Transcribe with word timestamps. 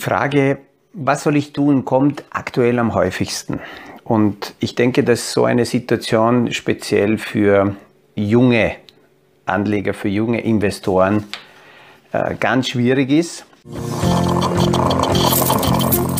Frage, 0.00 0.58
was 0.92 1.22
soll 1.22 1.36
ich 1.36 1.52
tun, 1.52 1.84
kommt 1.84 2.24
aktuell 2.30 2.78
am 2.78 2.94
häufigsten. 2.94 3.60
Und 4.02 4.54
ich 4.58 4.74
denke, 4.74 5.04
dass 5.04 5.32
so 5.32 5.44
eine 5.44 5.64
Situation 5.64 6.52
speziell 6.52 7.16
für 7.18 7.76
junge 8.16 8.72
Anleger, 9.46 9.94
für 9.94 10.08
junge 10.08 10.40
Investoren 10.40 11.24
äh, 12.12 12.34
ganz 12.34 12.68
schwierig 12.68 13.10
ist. 13.10 13.46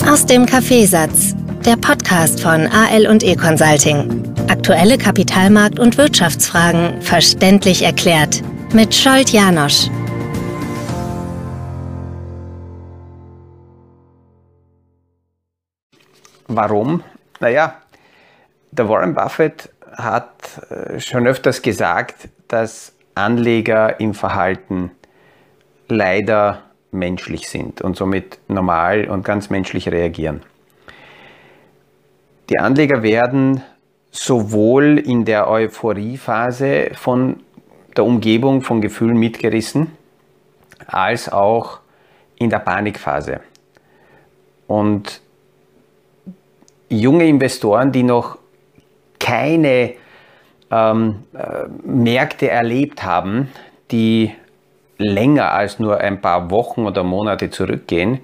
Aus 0.09 0.27
dem 0.27 0.47
Kaffeesatz, 0.47 1.35
der 1.65 1.77
Podcast 1.77 2.41
von 2.41 2.67
AL 2.67 3.07
und 3.09 3.23
E 3.23 3.35
Consulting. 3.35 4.25
Aktuelle 4.49 4.97
Kapitalmarkt- 4.97 5.79
und 5.79 5.99
Wirtschaftsfragen 5.99 7.01
verständlich 7.03 7.83
erklärt 7.83 8.43
mit 8.73 8.95
Scholt 8.95 9.31
Janosch. 9.31 9.89
Warum? 16.53 17.05
Naja, 17.39 17.77
der 18.73 18.89
Warren 18.89 19.15
Buffett 19.15 19.71
hat 19.93 20.33
äh, 20.69 20.99
schon 20.99 21.29
öfters 21.29 21.63
gesagt, 21.63 22.29
dass 22.49 22.93
Anleger 23.15 24.01
im 24.01 24.15
Verhalten 24.15 24.91
leider 25.87 26.63
menschlich 26.91 27.49
sind 27.49 27.83
und 27.83 27.97
somit 27.97 28.41
normal 28.49 29.09
und 29.09 29.25
ganz 29.25 29.49
menschlich 29.49 29.87
reagieren. 29.93 30.43
Die 32.49 32.59
Anleger 32.59 33.05
werden 33.05 33.63
sowohl 34.11 34.99
in 34.99 35.25
der 35.25 35.49
Euphoriephase 35.49 36.91
von 36.95 37.45
der 37.97 38.03
Umgebung, 38.03 38.63
von 38.63 38.81
Gefühlen 38.81 39.17
mitgerissen, 39.17 39.93
als 40.89 41.31
auch 41.31 41.79
in 42.35 42.51
der 42.51 42.59
Panikphase. 42.59 43.39
Und 44.67 45.23
junge 46.91 47.27
Investoren, 47.27 47.93
die 47.93 48.03
noch 48.03 48.39
keine 49.19 49.95
ähm, 50.71 51.25
äh, 51.33 51.69
Märkte 51.85 52.51
erlebt 52.51 53.03
haben, 53.05 53.49
die 53.91 54.33
länger 54.99 55.53
als 55.53 55.79
nur 55.79 55.99
ein 55.99 56.21
paar 56.21 56.51
Wochen 56.51 56.85
oder 56.85 57.03
Monate 57.03 57.51
zurückgehen 57.51 58.21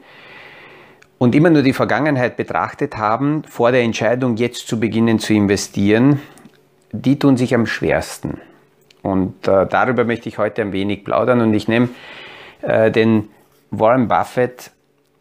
und 1.18 1.34
immer 1.34 1.50
nur 1.50 1.62
die 1.62 1.72
Vergangenheit 1.72 2.36
betrachtet 2.36 2.96
haben, 2.96 3.42
vor 3.44 3.72
der 3.72 3.82
Entscheidung 3.82 4.36
jetzt 4.36 4.68
zu 4.68 4.78
beginnen 4.78 5.18
zu 5.18 5.32
investieren, 5.32 6.20
die 6.92 7.18
tun 7.18 7.36
sich 7.36 7.54
am 7.54 7.66
schwersten. 7.66 8.40
Und 9.02 9.48
äh, 9.48 9.66
darüber 9.66 10.04
möchte 10.04 10.28
ich 10.28 10.38
heute 10.38 10.62
ein 10.62 10.72
wenig 10.72 11.04
plaudern 11.04 11.40
und 11.40 11.54
ich 11.54 11.68
nehme 11.68 11.88
äh, 12.62 12.90
den 12.90 13.28
Warren 13.70 14.08
Buffett 14.08 14.72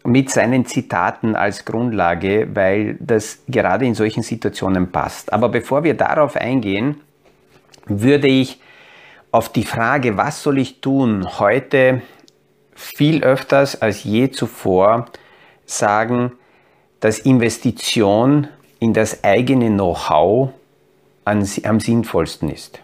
mit 0.05 0.29
seinen 0.29 0.65
Zitaten 0.65 1.35
als 1.35 1.65
Grundlage, 1.65 2.47
weil 2.53 2.95
das 2.99 3.39
gerade 3.47 3.85
in 3.85 3.95
solchen 3.95 4.23
Situationen 4.23 4.91
passt. 4.91 5.33
Aber 5.33 5.49
bevor 5.49 5.83
wir 5.83 5.95
darauf 5.95 6.35
eingehen, 6.35 7.01
würde 7.87 8.27
ich 8.27 8.59
auf 9.31 9.49
die 9.49 9.63
Frage, 9.63 10.17
was 10.17 10.43
soll 10.43 10.59
ich 10.59 10.79
tun, 10.81 11.39
heute 11.39 12.01
viel 12.73 13.23
öfters 13.23 13.81
als 13.81 14.03
je 14.03 14.29
zuvor 14.31 15.07
sagen, 15.65 16.33
dass 16.99 17.19
Investition 17.19 18.47
in 18.79 18.93
das 18.93 19.23
eigene 19.23 19.69
Know-how 19.69 20.51
am 21.25 21.43
sinnvollsten 21.79 22.49
ist. 22.49 22.79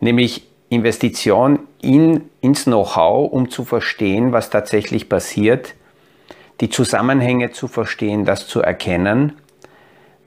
Nämlich 0.00 0.46
Investition 0.68 1.60
in, 1.80 2.28
ins 2.40 2.64
Know-how, 2.64 3.30
um 3.30 3.48
zu 3.48 3.64
verstehen, 3.64 4.32
was 4.32 4.50
tatsächlich 4.50 5.08
passiert, 5.08 5.74
die 6.60 6.70
Zusammenhänge 6.70 7.50
zu 7.52 7.68
verstehen, 7.68 8.24
das 8.24 8.46
zu 8.46 8.60
erkennen, 8.60 9.32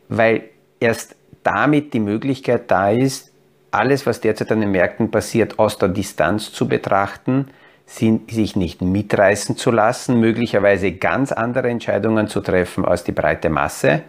weil 0.09 0.43
erst 0.79 1.15
damit 1.43 1.93
die 1.93 1.99
Möglichkeit 1.99 2.69
da 2.69 2.91
ist, 2.91 3.31
alles, 3.71 4.05
was 4.05 4.21
derzeit 4.21 4.51
an 4.51 4.61
den 4.61 4.71
Märkten 4.71 5.11
passiert, 5.11 5.59
aus 5.59 5.77
der 5.77 5.89
Distanz 5.89 6.51
zu 6.51 6.67
betrachten, 6.67 7.47
sich 7.85 8.55
nicht 8.55 8.81
mitreißen 8.81 9.55
zu 9.55 9.71
lassen, 9.71 10.19
möglicherweise 10.19 10.91
ganz 10.91 11.31
andere 11.31 11.69
Entscheidungen 11.69 12.27
zu 12.27 12.41
treffen 12.41 12.83
als 12.83 13.05
die 13.05 13.13
breite 13.13 13.49
Masse 13.49 14.03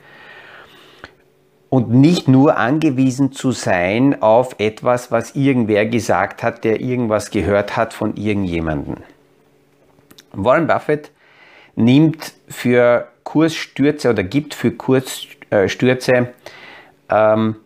und 1.71 1.91
nicht 1.91 2.29
nur 2.29 2.57
angewiesen 2.57 3.33
zu 3.33 3.53
sein 3.53 4.21
auf 4.23 4.57
etwas, 4.59 5.13
was 5.13 5.37
irgendwer 5.37 5.87
gesagt 5.87 6.43
hat, 6.43 6.65
der 6.65 6.81
irgendwas 6.81 7.31
gehört 7.31 7.77
hat 7.77 7.93
von 7.93 8.17
irgendjemandem. 8.17 8.97
Warren 10.33 10.67
Buffett 10.67 11.13
nimmt 11.79 12.33
für 12.49 13.09
Kursstürze 13.23 14.11
oder 14.11 14.25
gibt 14.25 14.53
für 14.55 14.73
Kursstürze 14.73 16.31
ähm, 17.09 17.57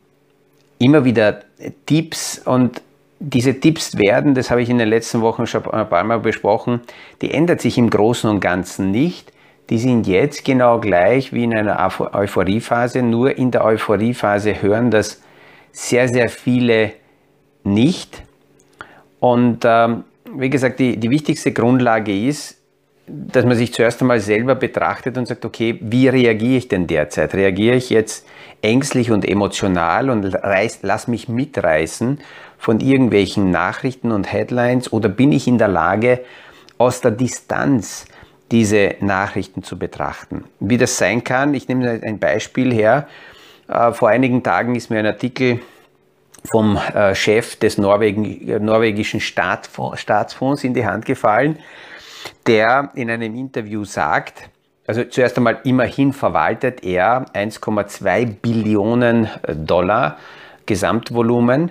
immer 0.78 1.04
wieder 1.04 1.40
Tipps 1.86 2.38
und 2.44 2.82
diese 3.20 3.60
Tipps 3.60 3.96
werden, 3.96 4.34
das 4.34 4.50
habe 4.50 4.62
ich 4.62 4.68
in 4.68 4.78
den 4.78 4.88
letzten 4.88 5.20
Wochen 5.20 5.46
schon 5.46 5.64
ein 5.70 5.88
paar 5.88 6.04
Mal 6.04 6.18
besprochen, 6.18 6.80
die 7.22 7.30
ändert 7.30 7.60
sich 7.60 7.78
im 7.78 7.88
Großen 7.88 8.28
und 8.28 8.40
Ganzen 8.40 8.90
nicht. 8.90 9.32
Die 9.70 9.78
sind 9.78 10.08
jetzt 10.08 10.44
genau 10.44 10.80
gleich 10.80 11.32
wie 11.32 11.44
in 11.44 11.54
einer 11.54 11.78
Euphoriephase, 12.12 13.00
nur 13.02 13.38
in 13.38 13.52
der 13.52 13.64
Euphoriephase 13.64 14.60
hören 14.60 14.90
das 14.90 15.22
sehr, 15.70 16.08
sehr 16.08 16.28
viele 16.28 16.92
nicht. 17.62 18.24
Und 19.20 19.60
ähm, 19.64 20.04
wie 20.34 20.50
gesagt, 20.50 20.80
die, 20.80 20.96
die 20.96 21.10
wichtigste 21.10 21.52
Grundlage 21.52 22.26
ist, 22.26 22.61
dass 23.06 23.44
man 23.44 23.56
sich 23.56 23.72
zuerst 23.74 24.00
einmal 24.00 24.20
selber 24.20 24.54
betrachtet 24.54 25.18
und 25.18 25.26
sagt, 25.26 25.44
okay, 25.44 25.78
wie 25.80 26.08
reagiere 26.08 26.58
ich 26.58 26.68
denn 26.68 26.86
derzeit? 26.86 27.34
Reagiere 27.34 27.76
ich 27.76 27.90
jetzt 27.90 28.26
ängstlich 28.62 29.10
und 29.10 29.28
emotional 29.28 30.08
und 30.08 30.24
reiß, 30.24 30.80
lass 30.82 31.08
mich 31.08 31.28
mitreißen 31.28 32.20
von 32.58 32.80
irgendwelchen 32.80 33.50
Nachrichten 33.50 34.12
und 34.12 34.32
Headlines 34.32 34.92
oder 34.92 35.08
bin 35.08 35.32
ich 35.32 35.48
in 35.48 35.58
der 35.58 35.68
Lage, 35.68 36.20
aus 36.78 37.00
der 37.00 37.10
Distanz 37.10 38.06
diese 38.52 38.94
Nachrichten 39.00 39.62
zu 39.62 39.78
betrachten? 39.78 40.44
Wie 40.60 40.78
das 40.78 40.96
sein 40.96 41.24
kann, 41.24 41.54
ich 41.54 41.66
nehme 41.68 42.00
ein 42.02 42.18
Beispiel 42.20 42.72
her. 42.72 43.08
Äh, 43.68 43.92
vor 43.92 44.10
einigen 44.10 44.44
Tagen 44.44 44.76
ist 44.76 44.90
mir 44.90 45.00
ein 45.00 45.06
Artikel 45.06 45.60
vom 46.44 46.76
äh, 46.76 47.14
Chef 47.14 47.56
des 47.56 47.78
norwegischen 47.78 49.20
Staatsfonds 49.20 50.64
in 50.64 50.74
die 50.74 50.86
Hand 50.86 51.04
gefallen 51.04 51.58
der 52.46 52.90
in 52.94 53.10
einem 53.10 53.34
Interview 53.34 53.84
sagt, 53.84 54.50
also 54.86 55.04
zuerst 55.04 55.36
einmal 55.36 55.60
immerhin 55.64 56.12
verwaltet 56.12 56.84
er 56.84 57.26
1,2 57.34 58.26
Billionen 58.42 59.28
Dollar 59.48 60.18
Gesamtvolumen. 60.66 61.70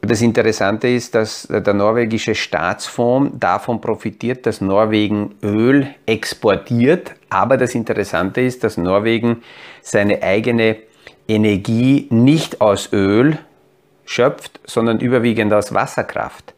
Das 0.00 0.22
Interessante 0.22 0.86
ist, 0.88 1.14
dass 1.16 1.48
der 1.50 1.74
norwegische 1.74 2.34
Staatsfonds 2.34 3.32
davon 3.40 3.80
profitiert, 3.80 4.46
dass 4.46 4.60
Norwegen 4.60 5.34
Öl 5.42 5.88
exportiert. 6.06 7.14
Aber 7.28 7.56
das 7.56 7.74
Interessante 7.74 8.40
ist, 8.42 8.62
dass 8.62 8.76
Norwegen 8.76 9.42
seine 9.82 10.22
eigene 10.22 10.76
Energie 11.26 12.06
nicht 12.10 12.60
aus 12.60 12.92
Öl 12.92 13.38
schöpft, 14.04 14.60
sondern 14.64 15.00
überwiegend 15.00 15.52
aus 15.52 15.74
Wasserkraft. 15.74 16.54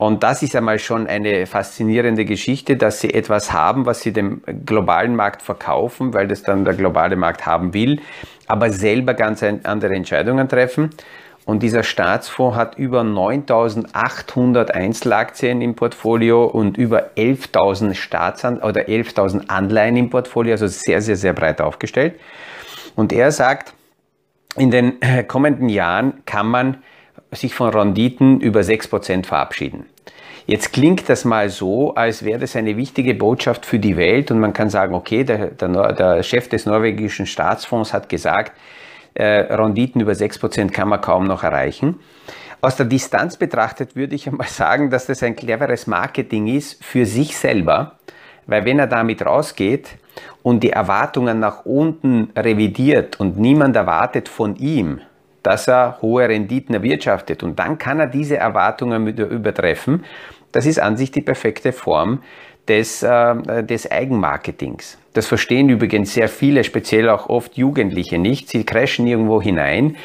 Und 0.00 0.22
das 0.22 0.42
ist 0.42 0.56
einmal 0.56 0.78
schon 0.78 1.06
eine 1.06 1.44
faszinierende 1.44 2.24
Geschichte, 2.24 2.78
dass 2.78 3.00
sie 3.00 3.12
etwas 3.12 3.52
haben, 3.52 3.84
was 3.84 4.00
sie 4.00 4.14
dem 4.14 4.40
globalen 4.64 5.14
Markt 5.14 5.42
verkaufen, 5.42 6.14
weil 6.14 6.26
das 6.26 6.42
dann 6.42 6.64
der 6.64 6.72
globale 6.72 7.16
Markt 7.16 7.44
haben 7.44 7.74
will, 7.74 8.00
aber 8.46 8.70
selber 8.70 9.12
ganz 9.12 9.42
andere 9.42 9.94
Entscheidungen 9.94 10.48
treffen. 10.48 10.88
Und 11.44 11.62
dieser 11.62 11.82
Staatsfonds 11.82 12.56
hat 12.56 12.78
über 12.78 13.04
9800 13.04 14.70
Einzelaktien 14.70 15.60
im 15.60 15.74
Portfolio 15.74 16.46
und 16.46 16.78
über 16.78 17.10
11.000 17.18 17.92
Staatsan 17.92 18.60
oder 18.62 18.88
11.000 18.88 19.50
Anleihen 19.50 19.98
im 19.98 20.08
Portfolio, 20.08 20.52
also 20.52 20.66
sehr, 20.66 21.02
sehr, 21.02 21.16
sehr 21.16 21.34
breit 21.34 21.60
aufgestellt. 21.60 22.18
Und 22.96 23.12
er 23.12 23.32
sagt, 23.32 23.74
in 24.56 24.70
den 24.70 24.94
kommenden 25.28 25.68
Jahren 25.68 26.22
kann 26.24 26.46
man 26.46 26.78
sich 27.32 27.54
von 27.54 27.70
Renditen 27.70 28.40
über 28.40 28.60
6% 28.60 29.26
verabschieden. 29.26 29.86
Jetzt 30.46 30.72
klingt 30.72 31.08
das 31.08 31.24
mal 31.24 31.48
so, 31.48 31.94
als 31.94 32.24
wäre 32.24 32.40
das 32.40 32.56
eine 32.56 32.76
wichtige 32.76 33.14
Botschaft 33.14 33.66
für 33.66 33.78
die 33.78 33.96
Welt 33.96 34.30
und 34.30 34.40
man 34.40 34.52
kann 34.52 34.68
sagen, 34.68 34.94
okay, 34.94 35.22
der, 35.22 35.48
der, 35.48 35.92
der 35.92 36.22
Chef 36.22 36.48
des 36.48 36.66
norwegischen 36.66 37.26
Staatsfonds 37.26 37.92
hat 37.92 38.08
gesagt, 38.08 38.52
äh, 39.14 39.24
Renditen 39.24 40.00
über 40.00 40.12
6% 40.12 40.70
kann 40.70 40.88
man 40.88 41.00
kaum 41.00 41.24
noch 41.26 41.42
erreichen. 41.42 42.00
Aus 42.62 42.76
der 42.76 42.86
Distanz 42.86 43.36
betrachtet 43.36 43.96
würde 43.96 44.14
ich 44.14 44.26
einmal 44.28 44.48
sagen, 44.48 44.90
dass 44.90 45.06
das 45.06 45.22
ein 45.22 45.36
cleveres 45.36 45.86
Marketing 45.86 46.46
ist 46.48 46.82
für 46.84 47.06
sich 47.06 47.36
selber, 47.36 47.98
weil 48.46 48.64
wenn 48.64 48.78
er 48.78 48.86
damit 48.86 49.24
rausgeht 49.24 49.98
und 50.42 50.62
die 50.62 50.70
Erwartungen 50.70 51.38
nach 51.38 51.64
unten 51.64 52.30
revidiert 52.36 53.20
und 53.20 53.38
niemand 53.38 53.76
erwartet 53.76 54.28
von 54.28 54.56
ihm, 54.56 55.00
dass 55.42 55.68
er 55.68 55.98
hohe 56.02 56.28
Renditen 56.28 56.74
erwirtschaftet. 56.74 57.42
Und 57.42 57.58
dann 57.58 57.78
kann 57.78 58.00
er 58.00 58.06
diese 58.06 58.36
Erwartungen 58.36 59.06
übertreffen. 59.06 60.04
Das 60.52 60.66
ist 60.66 60.80
an 60.80 60.96
sich 60.96 61.10
die 61.10 61.22
perfekte 61.22 61.72
Form, 61.72 62.22
des, 62.70 63.02
äh, 63.02 63.64
des 63.64 63.90
Eigenmarketings. 63.90 64.98
Das 65.12 65.26
verstehen 65.26 65.68
übrigens 65.68 66.14
sehr 66.14 66.28
viele, 66.28 66.62
speziell 66.62 67.08
auch 67.08 67.28
oft 67.28 67.56
Jugendliche 67.56 68.18
nicht. 68.18 68.48
Sie 68.48 68.64
crashen 68.64 69.06
irgendwo 69.06 69.42
hinein 69.42 69.96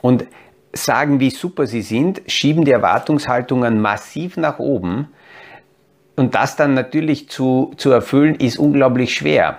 und 0.00 0.26
sagen, 0.72 1.20
wie 1.20 1.30
super 1.30 1.66
sie 1.66 1.82
sind, 1.82 2.22
schieben 2.26 2.64
die 2.64 2.70
Erwartungshaltungen 2.70 3.80
massiv 3.80 4.36
nach 4.36 4.58
oben. 4.58 5.08
Und 6.16 6.34
das 6.34 6.56
dann 6.56 6.72
natürlich 6.72 7.28
zu, 7.28 7.74
zu 7.76 7.90
erfüllen, 7.90 8.36
ist 8.36 8.58
unglaublich 8.58 9.14
schwer. 9.14 9.58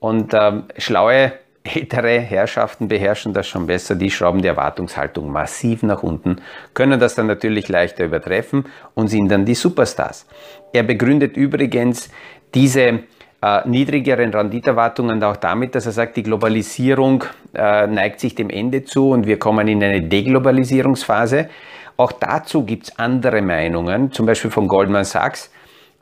Und 0.00 0.34
ähm, 0.34 0.64
schlaue 0.76 1.32
ältere 1.64 2.20
Herrschaften 2.20 2.88
beherrschen 2.88 3.32
das 3.32 3.46
schon 3.46 3.66
besser, 3.66 3.94
die 3.94 4.10
schrauben 4.10 4.42
die 4.42 4.48
Erwartungshaltung 4.48 5.32
massiv 5.32 5.82
nach 5.82 6.02
unten, 6.02 6.42
können 6.74 7.00
das 7.00 7.14
dann 7.14 7.26
natürlich 7.26 7.68
leichter 7.68 8.04
übertreffen 8.04 8.66
und 8.94 9.08
sind 9.08 9.28
dann 9.30 9.46
die 9.46 9.54
Superstars. 9.54 10.26
Er 10.72 10.82
begründet 10.82 11.36
übrigens 11.38 12.10
diese 12.54 13.00
äh, 13.40 13.68
niedrigeren 13.68 14.32
Renditerwartungen 14.32 15.22
auch 15.24 15.36
damit, 15.36 15.74
dass 15.74 15.86
er 15.86 15.92
sagt, 15.92 16.16
die 16.18 16.22
Globalisierung 16.22 17.24
äh, 17.54 17.86
neigt 17.86 18.20
sich 18.20 18.34
dem 18.34 18.50
Ende 18.50 18.84
zu 18.84 19.10
und 19.10 19.26
wir 19.26 19.38
kommen 19.38 19.66
in 19.66 19.82
eine 19.82 20.02
Deglobalisierungsphase. 20.02 21.48
Auch 21.96 22.12
dazu 22.12 22.64
gibt 22.64 22.84
es 22.84 22.98
andere 22.98 23.40
Meinungen, 23.40 24.12
zum 24.12 24.26
Beispiel 24.26 24.50
von 24.50 24.68
Goldman 24.68 25.04
Sachs, 25.04 25.50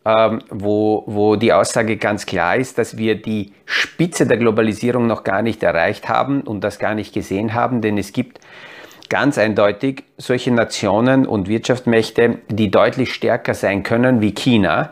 ähm, 0.04 0.40
wo, 0.50 1.04
wo 1.06 1.36
die 1.36 1.52
Aussage 1.52 1.96
ganz 1.96 2.26
klar 2.26 2.56
ist, 2.56 2.78
dass 2.78 2.96
wir 2.96 3.20
die 3.20 3.52
Spitze 3.66 4.26
der 4.26 4.36
Globalisierung 4.36 5.06
noch 5.06 5.22
gar 5.22 5.42
nicht 5.42 5.62
erreicht 5.62 6.08
haben 6.08 6.42
und 6.42 6.62
das 6.64 6.78
gar 6.78 6.94
nicht 6.94 7.14
gesehen 7.14 7.54
haben, 7.54 7.80
denn 7.80 7.98
es 7.98 8.12
gibt 8.12 8.40
ganz 9.08 9.38
eindeutig 9.38 10.04
solche 10.16 10.50
Nationen 10.50 11.26
und 11.26 11.46
Wirtschaftsmächte, 11.46 12.38
die 12.48 12.70
deutlich 12.70 13.12
stärker 13.12 13.54
sein 13.54 13.82
können 13.82 14.20
wie 14.20 14.32
China, 14.32 14.90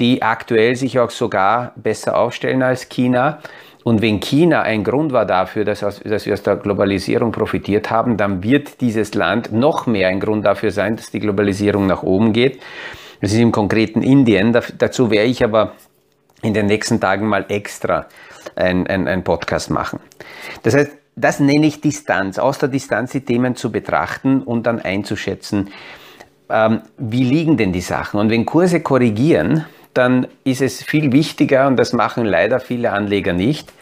die 0.00 0.22
aktuell 0.22 0.74
sich 0.74 0.98
auch 0.98 1.10
sogar 1.10 1.72
besser 1.76 2.18
aufstellen 2.18 2.62
als 2.62 2.88
China. 2.88 3.40
Und 3.84 4.02
wenn 4.02 4.20
China 4.20 4.62
ein 4.62 4.84
Grund 4.84 5.12
war 5.12 5.24
dafür, 5.24 5.64
dass, 5.64 5.80
dass, 5.80 6.26
wir 6.26 6.32
aus 6.32 6.42
der 6.42 6.56
Globalisierung 6.56 7.30
profitiert 7.30 7.90
haben, 7.90 8.16
dann 8.16 8.42
wird 8.42 8.80
dieses 8.80 9.14
Land 9.14 9.52
noch 9.52 9.86
mehr 9.86 10.08
ein 10.08 10.20
Grund 10.20 10.44
dafür 10.44 10.70
sein, 10.70 10.96
dass 10.96 11.10
die 11.10 11.20
Globalisierung 11.20 11.86
nach 11.86 12.02
oben 12.02 12.32
geht. 12.32 12.60
Das 13.20 13.32
ist 13.32 13.38
im 13.38 13.52
konkreten 13.52 14.02
Indien. 14.02 14.56
dazu 14.78 15.10
werde 15.10 15.28
ich 15.28 15.42
aber 15.42 15.74
in 16.42 16.54
den 16.54 16.66
nächsten 16.66 17.00
Tagen 17.00 17.26
mal 17.26 17.46
extra 17.48 18.06
ein, 18.54 18.86
ein, 18.86 19.08
ein 19.08 19.24
Podcast 19.24 19.70
machen. 19.70 20.00
Das 20.62 20.74
heißt, 20.74 20.92
das 21.16 21.40
nenne 21.40 21.66
ich 21.66 21.80
Distanz, 21.80 22.38
aus 22.38 22.58
der 22.58 22.68
Distanz 22.68 23.10
die 23.10 23.22
Themen 23.22 23.56
zu 23.56 23.72
betrachten 23.72 24.42
und 24.42 24.66
dann 24.66 24.80
einzuschätzen, 24.80 25.70
ähm, 26.48 26.82
wie 26.96 27.24
liegen 27.24 27.56
denn 27.56 27.72
die 27.72 27.80
Sachen. 27.80 28.20
Und 28.20 28.30
wenn 28.30 28.46
Kurse 28.46 28.80
korrigieren, 28.80 29.64
dann 29.94 30.28
ist 30.44 30.62
es 30.62 30.82
viel 30.82 31.10
wichtiger, 31.10 31.66
und 31.66 31.76
das 31.76 31.92
machen 31.92 32.24
leider 32.24 32.60
viele 32.60 32.92
Anleger 32.92 33.32
nicht, 33.32 33.72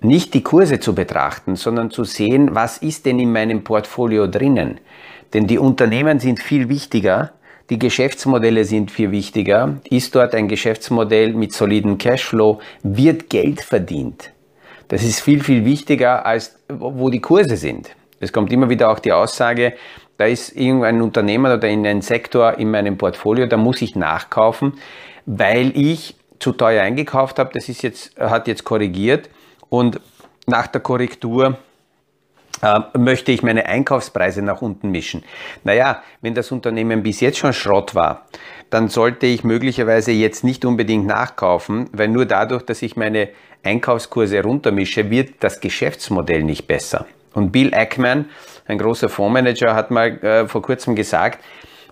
nicht 0.00 0.32
die 0.32 0.42
Kurse 0.42 0.80
zu 0.80 0.94
betrachten, 0.94 1.56
sondern 1.56 1.90
zu 1.90 2.04
sehen, 2.04 2.54
was 2.54 2.78
ist 2.78 3.04
denn 3.04 3.18
in 3.18 3.32
meinem 3.32 3.62
Portfolio 3.62 4.26
drinnen. 4.26 4.80
Denn 5.34 5.46
die 5.46 5.58
Unternehmen 5.58 6.18
sind 6.18 6.40
viel 6.40 6.68
wichtiger 6.68 7.32
die 7.70 7.78
Geschäftsmodelle 7.78 8.64
sind 8.64 8.90
viel 8.90 9.10
wichtiger. 9.10 9.80
Ist 9.88 10.14
dort 10.14 10.34
ein 10.34 10.48
Geschäftsmodell 10.48 11.32
mit 11.32 11.52
solidem 11.52 11.96
Cashflow? 11.96 12.60
Wird 12.82 13.30
Geld 13.30 13.62
verdient? 13.62 14.30
Das 14.88 15.02
ist 15.02 15.20
viel, 15.20 15.42
viel 15.42 15.64
wichtiger 15.64 16.26
als 16.26 16.56
wo 16.68 17.08
die 17.08 17.20
Kurse 17.20 17.56
sind. 17.56 17.90
Es 18.20 18.32
kommt 18.32 18.52
immer 18.52 18.68
wieder 18.68 18.90
auch 18.90 18.98
die 18.98 19.12
Aussage, 19.12 19.74
da 20.16 20.26
ist 20.26 20.54
irgendein 20.56 21.02
Unternehmen 21.02 21.52
oder 21.52 21.68
in 21.68 21.86
einem 21.86 22.02
Sektor 22.02 22.58
in 22.58 22.70
meinem 22.70 22.96
Portfolio, 22.96 23.46
da 23.46 23.56
muss 23.56 23.82
ich 23.82 23.96
nachkaufen, 23.96 24.74
weil 25.26 25.76
ich 25.76 26.14
zu 26.38 26.52
teuer 26.52 26.82
eingekauft 26.82 27.38
habe. 27.38 27.50
Das 27.52 27.68
ist 27.68 27.82
jetzt, 27.82 28.18
hat 28.18 28.46
jetzt 28.46 28.64
korrigiert 28.64 29.28
und 29.68 30.00
nach 30.46 30.66
der 30.68 30.80
Korrektur 30.80 31.58
möchte 32.96 33.32
ich 33.32 33.42
meine 33.42 33.66
Einkaufspreise 33.66 34.42
nach 34.42 34.62
unten 34.62 34.90
mischen. 34.90 35.24
Naja, 35.64 36.02
wenn 36.20 36.34
das 36.34 36.52
Unternehmen 36.52 37.02
bis 37.02 37.20
jetzt 37.20 37.38
schon 37.38 37.52
Schrott 37.52 37.94
war, 37.94 38.26
dann 38.70 38.88
sollte 38.88 39.26
ich 39.26 39.44
möglicherweise 39.44 40.12
jetzt 40.12 40.44
nicht 40.44 40.64
unbedingt 40.64 41.06
nachkaufen, 41.06 41.88
weil 41.92 42.08
nur 42.08 42.26
dadurch, 42.26 42.62
dass 42.62 42.82
ich 42.82 42.96
meine 42.96 43.28
Einkaufskurse 43.62 44.42
runtermische, 44.42 45.10
wird 45.10 45.34
das 45.40 45.60
Geschäftsmodell 45.60 46.42
nicht 46.42 46.66
besser. 46.66 47.06
Und 47.34 47.50
Bill 47.50 47.74
Ackman, 47.74 48.26
ein 48.66 48.78
großer 48.78 49.08
Fondsmanager, 49.08 49.74
hat 49.74 49.90
mal 49.90 50.18
äh, 50.24 50.48
vor 50.48 50.62
kurzem 50.62 50.94
gesagt, 50.94 51.42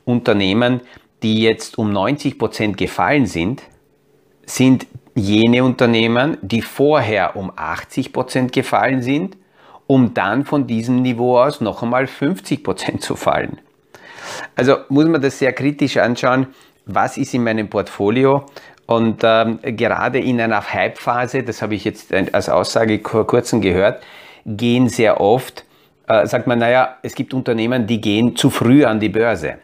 Unternehmen, 0.05 0.81
die 1.23 1.43
jetzt 1.43 1.79
um 1.79 1.93
90 1.93 2.39
Prozent 2.39 2.77
gefallen 2.77 3.27
sind, 3.27 3.63
sind 4.47 4.87
jene 5.15 5.63
Unternehmen, 5.65 6.39
die 6.43 6.63
vorher 6.63 7.37
um 7.37 7.53
80 7.55 8.13
Prozent 8.13 8.53
gefallen 8.53 9.03
sind 9.03 9.37
um 9.87 10.15
dann 10.15 10.45
von 10.45 10.67
diesem 10.67 11.03
Niveau 11.03 11.39
aus 11.39 11.61
noch 11.61 11.83
einmal 11.83 12.07
50 12.07 12.63
Prozent 12.63 13.03
zu 13.03 13.17
fallen. 13.17 13.59
Also 14.57 14.77
muss 14.89 15.07
man 15.07 15.21
das 15.21 15.39
sehr 15.39 15.53
kritisch 15.53 15.97
anschauen, 15.97 16.49
was 16.87 17.17
ist 17.17 17.35
in 17.35 17.45
meinem 17.45 17.69
Portfolio 17.69 18.47
und 18.87 19.23
ähm, 19.23 19.59
gerade 19.63 20.19
in 20.19 20.41
einer 20.41 20.73
Hype-Phase, 20.73 21.43
das 21.45 21.63
habe 21.63 21.75
ich 21.75 21.85
jetzt 21.85 22.13
als 22.13 22.49
Aussage 22.49 23.01
vor 23.03 23.27
kurzem 23.27 23.61
gehört, 23.61 24.03
gehen 24.45 24.89
sehr 24.89 25.21
oft, 25.21 25.65
äh, 26.09 26.27
sagt 26.27 26.47
man, 26.47 26.59
naja, 26.59 26.99
es 27.03 27.15
gibt 27.15 27.33
Unternehmen, 27.33 27.87
die 27.87 28.01
gehen 28.01 28.37
zu 28.37 28.51
früh 28.51 28.85
an 28.85 29.01
die 29.01 29.09
Börse. 29.09 29.59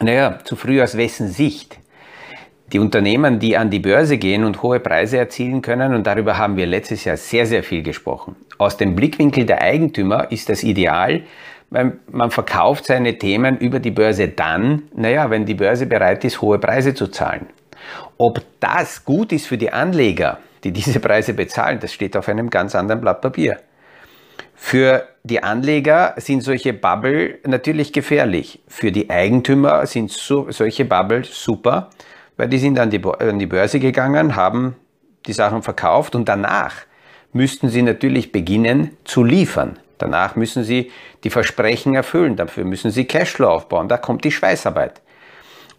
Naja, 0.00 0.38
zu 0.44 0.54
früh 0.54 0.80
aus 0.80 0.96
wessen 0.96 1.28
Sicht? 1.28 1.79
Die 2.72 2.78
Unternehmen, 2.78 3.40
die 3.40 3.56
an 3.56 3.70
die 3.70 3.80
Börse 3.80 4.16
gehen 4.16 4.44
und 4.44 4.62
hohe 4.62 4.78
Preise 4.78 5.18
erzielen 5.18 5.60
können, 5.60 5.92
und 5.92 6.06
darüber 6.06 6.38
haben 6.38 6.56
wir 6.56 6.66
letztes 6.66 7.04
Jahr 7.04 7.16
sehr, 7.16 7.44
sehr 7.46 7.64
viel 7.64 7.82
gesprochen. 7.82 8.36
Aus 8.58 8.76
dem 8.76 8.94
Blickwinkel 8.94 9.44
der 9.44 9.60
Eigentümer 9.60 10.30
ist 10.30 10.48
das 10.48 10.62
ideal, 10.62 11.22
weil 11.70 11.98
man 12.10 12.30
verkauft 12.30 12.84
seine 12.84 13.18
Themen 13.18 13.58
über 13.58 13.80
die 13.80 13.90
Börse 13.90 14.28
dann, 14.28 14.82
naja, 14.94 15.30
wenn 15.30 15.46
die 15.46 15.54
Börse 15.54 15.86
bereit 15.86 16.24
ist, 16.24 16.40
hohe 16.42 16.58
Preise 16.58 16.94
zu 16.94 17.08
zahlen. 17.08 17.46
Ob 18.18 18.40
das 18.60 19.04
gut 19.04 19.32
ist 19.32 19.46
für 19.46 19.58
die 19.58 19.72
Anleger, 19.72 20.38
die 20.62 20.72
diese 20.72 21.00
Preise 21.00 21.34
bezahlen, 21.34 21.80
das 21.80 21.92
steht 21.92 22.16
auf 22.16 22.28
einem 22.28 22.50
ganz 22.50 22.74
anderen 22.74 23.00
Blatt 23.00 23.20
Papier. 23.20 23.58
Für 24.54 25.08
die 25.24 25.42
Anleger 25.42 26.14
sind 26.18 26.42
solche 26.42 26.72
Bubble 26.72 27.38
natürlich 27.46 27.92
gefährlich. 27.92 28.60
Für 28.68 28.92
die 28.92 29.08
Eigentümer 29.08 29.86
sind 29.86 30.10
so, 30.10 30.50
solche 30.50 30.84
Bubble 30.84 31.24
super, 31.24 31.90
weil 32.40 32.48
die 32.48 32.56
sind 32.56 32.78
an 32.78 32.88
die, 32.88 33.02
an 33.04 33.38
die 33.38 33.44
Börse 33.44 33.78
gegangen, 33.80 34.34
haben 34.34 34.74
die 35.26 35.34
Sachen 35.34 35.62
verkauft 35.62 36.14
und 36.14 36.26
danach 36.26 36.74
müssten 37.34 37.68
sie 37.68 37.82
natürlich 37.82 38.32
beginnen 38.32 38.96
zu 39.04 39.22
liefern. 39.22 39.78
Danach 39.98 40.36
müssen 40.36 40.64
sie 40.64 40.90
die 41.22 41.28
Versprechen 41.28 41.94
erfüllen, 41.94 42.36
dafür 42.36 42.64
müssen 42.64 42.90
sie 42.90 43.04
Cashflow 43.04 43.46
aufbauen, 43.46 43.88
da 43.88 43.98
kommt 43.98 44.24
die 44.24 44.30
Schweißarbeit. 44.30 45.02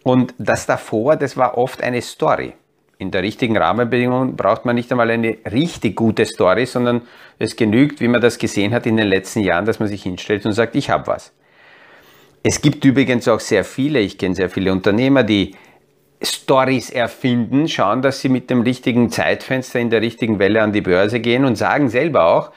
Und 0.04 0.34
das 0.38 0.64
davor, 0.64 1.16
das 1.16 1.36
war 1.36 1.58
oft 1.58 1.82
eine 1.82 2.00
Story. 2.00 2.52
In 2.96 3.10
der 3.10 3.24
richtigen 3.24 3.56
Rahmenbedingungen 3.56 4.36
braucht 4.36 4.64
man 4.64 4.76
nicht 4.76 4.92
einmal 4.92 5.10
eine 5.10 5.38
richtig 5.50 5.96
gute 5.96 6.24
Story, 6.26 6.66
sondern 6.66 7.02
es 7.40 7.56
genügt, 7.56 8.00
wie 8.00 8.06
man 8.06 8.20
das 8.20 8.38
gesehen 8.38 8.72
hat 8.72 8.86
in 8.86 8.96
den 8.96 9.08
letzten 9.08 9.40
Jahren, 9.40 9.64
dass 9.64 9.80
man 9.80 9.88
sich 9.88 10.04
hinstellt 10.04 10.46
und 10.46 10.52
sagt, 10.52 10.76
ich 10.76 10.90
habe 10.90 11.08
was. 11.08 11.32
Es 12.44 12.62
gibt 12.62 12.84
übrigens 12.84 13.26
auch 13.26 13.40
sehr 13.40 13.64
viele, 13.64 13.98
ich 13.98 14.16
kenne 14.16 14.36
sehr 14.36 14.48
viele 14.48 14.70
Unternehmer, 14.70 15.24
die 15.24 15.56
Stories 16.22 16.90
erfinden, 16.90 17.68
schauen, 17.68 18.02
dass 18.02 18.20
sie 18.20 18.28
mit 18.28 18.50
dem 18.50 18.62
richtigen 18.62 19.10
Zeitfenster 19.10 19.80
in 19.80 19.90
der 19.90 20.00
richtigen 20.00 20.38
Welle 20.38 20.62
an 20.62 20.72
die 20.72 20.80
Börse 20.80 21.20
gehen 21.20 21.44
und 21.44 21.56
sagen 21.56 21.88
selber 21.88 22.26
auch, 22.26 22.52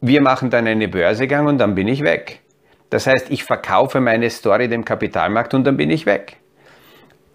wir 0.00 0.22
machen 0.22 0.50
dann 0.50 0.66
eine 0.66 0.88
Börsegang 0.88 1.46
und 1.46 1.58
dann 1.58 1.74
bin 1.74 1.88
ich 1.88 2.02
weg. 2.02 2.40
Das 2.88 3.06
heißt, 3.06 3.30
ich 3.30 3.44
verkaufe 3.44 4.00
meine 4.00 4.30
Story 4.30 4.68
dem 4.68 4.84
Kapitalmarkt 4.84 5.54
und 5.54 5.64
dann 5.64 5.76
bin 5.76 5.90
ich 5.90 6.06
weg. 6.06 6.36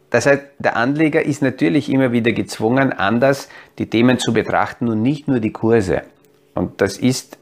Das 0.09 0.25
heißt, 0.25 0.43
der 0.59 0.75
Anleger 0.75 1.23
ist 1.23 1.41
natürlich 1.41 1.91
immer 1.91 2.11
wieder 2.11 2.31
gezwungen, 2.31 2.93
anders 2.93 3.49
die 3.79 3.89
Themen 3.89 4.19
zu 4.19 4.33
betrachten 4.33 4.87
und 4.87 5.01
nicht 5.01 5.27
nur 5.27 5.39
die 5.39 5.51
Kurse. 5.51 6.03
Und 6.53 6.81
das 6.81 6.97
ist 6.97 7.37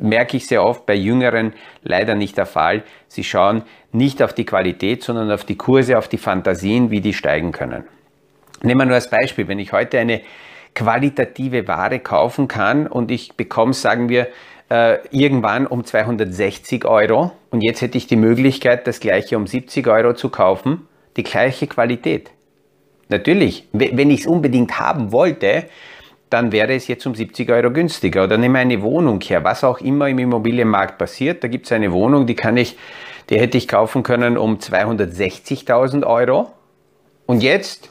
merke 0.00 0.36
ich 0.36 0.46
sehr 0.46 0.64
oft 0.64 0.86
bei 0.86 0.94
Jüngeren 0.94 1.52
leider 1.82 2.14
nicht 2.14 2.36
der 2.36 2.46
Fall. 2.46 2.84
Sie 3.08 3.24
schauen 3.24 3.62
nicht 3.92 4.22
auf 4.22 4.32
die 4.32 4.46
Qualität, 4.46 5.02
sondern 5.02 5.30
auf 5.30 5.44
die 5.44 5.56
Kurse, 5.56 5.98
auf 5.98 6.08
die 6.08 6.18
Fantasien, 6.18 6.90
wie 6.90 7.00
die 7.00 7.14
steigen 7.14 7.52
können. 7.52 7.84
Nehmen 8.62 8.80
wir 8.80 8.86
nur 8.86 8.94
als 8.94 9.10
Beispiel, 9.10 9.48
wenn 9.48 9.58
ich 9.58 9.72
heute 9.72 9.98
eine 9.98 10.20
qualitative 10.74 11.66
Ware 11.66 11.98
kaufen 11.98 12.46
kann 12.48 12.86
und 12.86 13.10
ich 13.10 13.34
bekomme, 13.34 13.72
sagen 13.72 14.08
wir, 14.08 14.28
äh, 14.70 14.98
irgendwann 15.10 15.66
um 15.66 15.84
260 15.84 16.84
Euro 16.84 17.32
und 17.50 17.62
jetzt 17.62 17.82
hätte 17.82 17.98
ich 17.98 18.06
die 18.06 18.16
Möglichkeit, 18.16 18.86
das 18.86 19.00
gleiche 19.00 19.36
um 19.36 19.46
70 19.46 19.86
Euro 19.88 20.14
zu 20.14 20.28
kaufen, 20.28 20.86
die 21.16 21.24
gleiche 21.24 21.66
Qualität. 21.66 22.30
Natürlich, 23.08 23.68
wenn 23.72 24.10
ich 24.10 24.20
es 24.20 24.26
unbedingt 24.28 24.78
haben 24.78 25.10
wollte, 25.10 25.64
dann 26.30 26.52
wäre 26.52 26.74
es 26.74 26.86
jetzt 26.86 27.06
um 27.06 27.14
70 27.14 27.50
Euro 27.50 27.72
günstiger. 27.72 28.24
Oder 28.24 28.38
nehme 28.38 28.60
eine 28.60 28.80
Wohnung 28.82 29.20
her, 29.20 29.44
was 29.44 29.64
auch 29.64 29.80
immer 29.80 30.08
im 30.08 30.18
Immobilienmarkt 30.18 30.96
passiert. 30.96 31.42
Da 31.42 31.48
gibt 31.48 31.66
es 31.66 31.72
eine 31.72 31.92
Wohnung, 31.92 32.26
die 32.26 32.36
kann 32.36 32.56
ich, 32.56 32.78
die 33.28 33.38
hätte 33.38 33.58
ich 33.58 33.66
kaufen 33.68 34.02
können 34.02 34.38
um 34.38 34.58
260.000 34.58 36.06
Euro. 36.06 36.52
Und 37.26 37.42
jetzt 37.42 37.90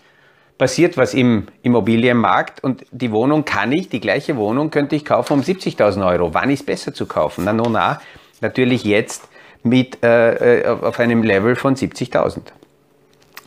passiert 0.58 0.98
was 0.98 1.14
im 1.14 1.48
Immobilienmarkt 1.64 2.64
und 2.64 2.86
die 2.92 3.12
Wohnung 3.12 3.46
kann 3.46 3.72
ich, 3.72 3.90
die 3.90 4.02
gleiche 4.02 4.36
Wohnung 4.36 4.72
könnte 4.72 4.96
ich 4.96 5.06
kaufen 5.06 5.34
um 5.34 5.42
70.000 5.42 6.06
Euro. 6.06 6.34
Wann 6.34 6.50
ist 6.50 6.66
besser 6.66 6.94
zu 6.94 7.06
kaufen? 7.06 7.46
Na, 7.46 7.54
no, 7.54 7.70
na, 7.70 8.02
natürlich 8.42 8.84
jetzt 8.84 9.30
mit, 9.64 10.04
äh, 10.04 10.62
äh 10.62 10.68
auf 10.68 11.00
einem 11.00 11.24
Level 11.24 11.56
von 11.56 11.76
70.000. 11.76 12.42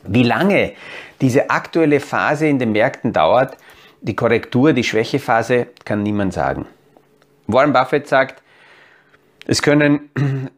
Wie 0.05 0.23
lange 0.23 0.73
diese 1.21 1.51
aktuelle 1.51 2.01
Phase 2.01 2.47
in 2.47 2.59
den 2.59 2.73
Märkten 2.73 3.13
dauert, 3.13 3.57
die 4.03 4.17
Korrektur, 4.17 4.73
die 4.73 4.85
Schwächephase, 4.85 5.69
kann 5.85 6.03
niemand 6.03 6.33
sagen. 6.35 6.67
Warren 7.47 7.73
Buffett 7.73 8.09
sagt, 8.09 8.43
es 9.47 9.63
können 9.63 10.11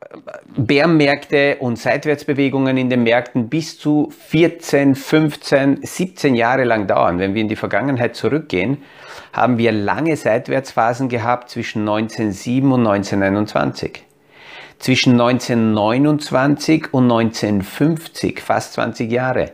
Bärmärkte 0.57 1.57
und 1.61 1.79
Seitwärtsbewegungen 1.79 2.77
in 2.77 2.91
den 2.91 3.03
Märkten 3.03 3.49
bis 3.49 3.79
zu 3.79 4.13
14, 4.29 4.95
15, 4.95 5.81
17 5.83 6.35
Jahre 6.35 6.65
lang 6.65 6.87
dauern. 6.87 7.19
Wenn 7.19 7.35
wir 7.35 7.41
in 7.41 7.49
die 7.49 7.57
Vergangenheit 7.57 8.15
zurückgehen, 8.15 8.83
haben 9.33 9.59
wir 9.59 9.73
lange 9.73 10.17
Seitwärtsphasen 10.17 11.09
gehabt 11.09 11.51
zwischen 11.51 11.81
1907 11.81 12.71
und 12.71 12.87
1921. 12.87 14.05
Zwischen 14.79 15.13
1929 15.13 16.93
und 16.93 17.05
1950, 17.05 18.41
fast 18.41 18.75
20 18.75 19.11
Jahre. 19.11 19.53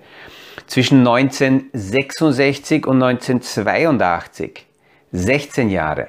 Zwischen 0.71 0.99
1966 1.01 2.87
und 2.87 3.03
1982, 3.03 4.67
16 5.11 5.69
Jahre. 5.69 6.07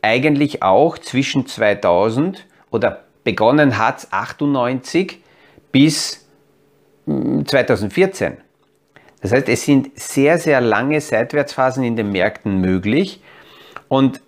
Eigentlich 0.00 0.62
auch 0.62 0.96
zwischen 0.96 1.48
2000 1.48 2.46
oder 2.70 3.02
begonnen 3.24 3.78
hat 3.78 4.06
98 4.12 5.18
bis 5.72 6.24
2014. 7.04 8.28
Hm, 8.28 8.36
das 9.22 9.32
heißt, 9.32 9.48
es 9.48 9.64
sind 9.64 10.00
sehr, 10.00 10.38
sehr 10.38 10.60
lange 10.60 11.00
Seitwärtsphasen 11.00 11.82
in 11.82 11.96
den 11.96 12.12
Märkten 12.12 12.60
möglich. 12.60 13.20
Und 13.88 14.20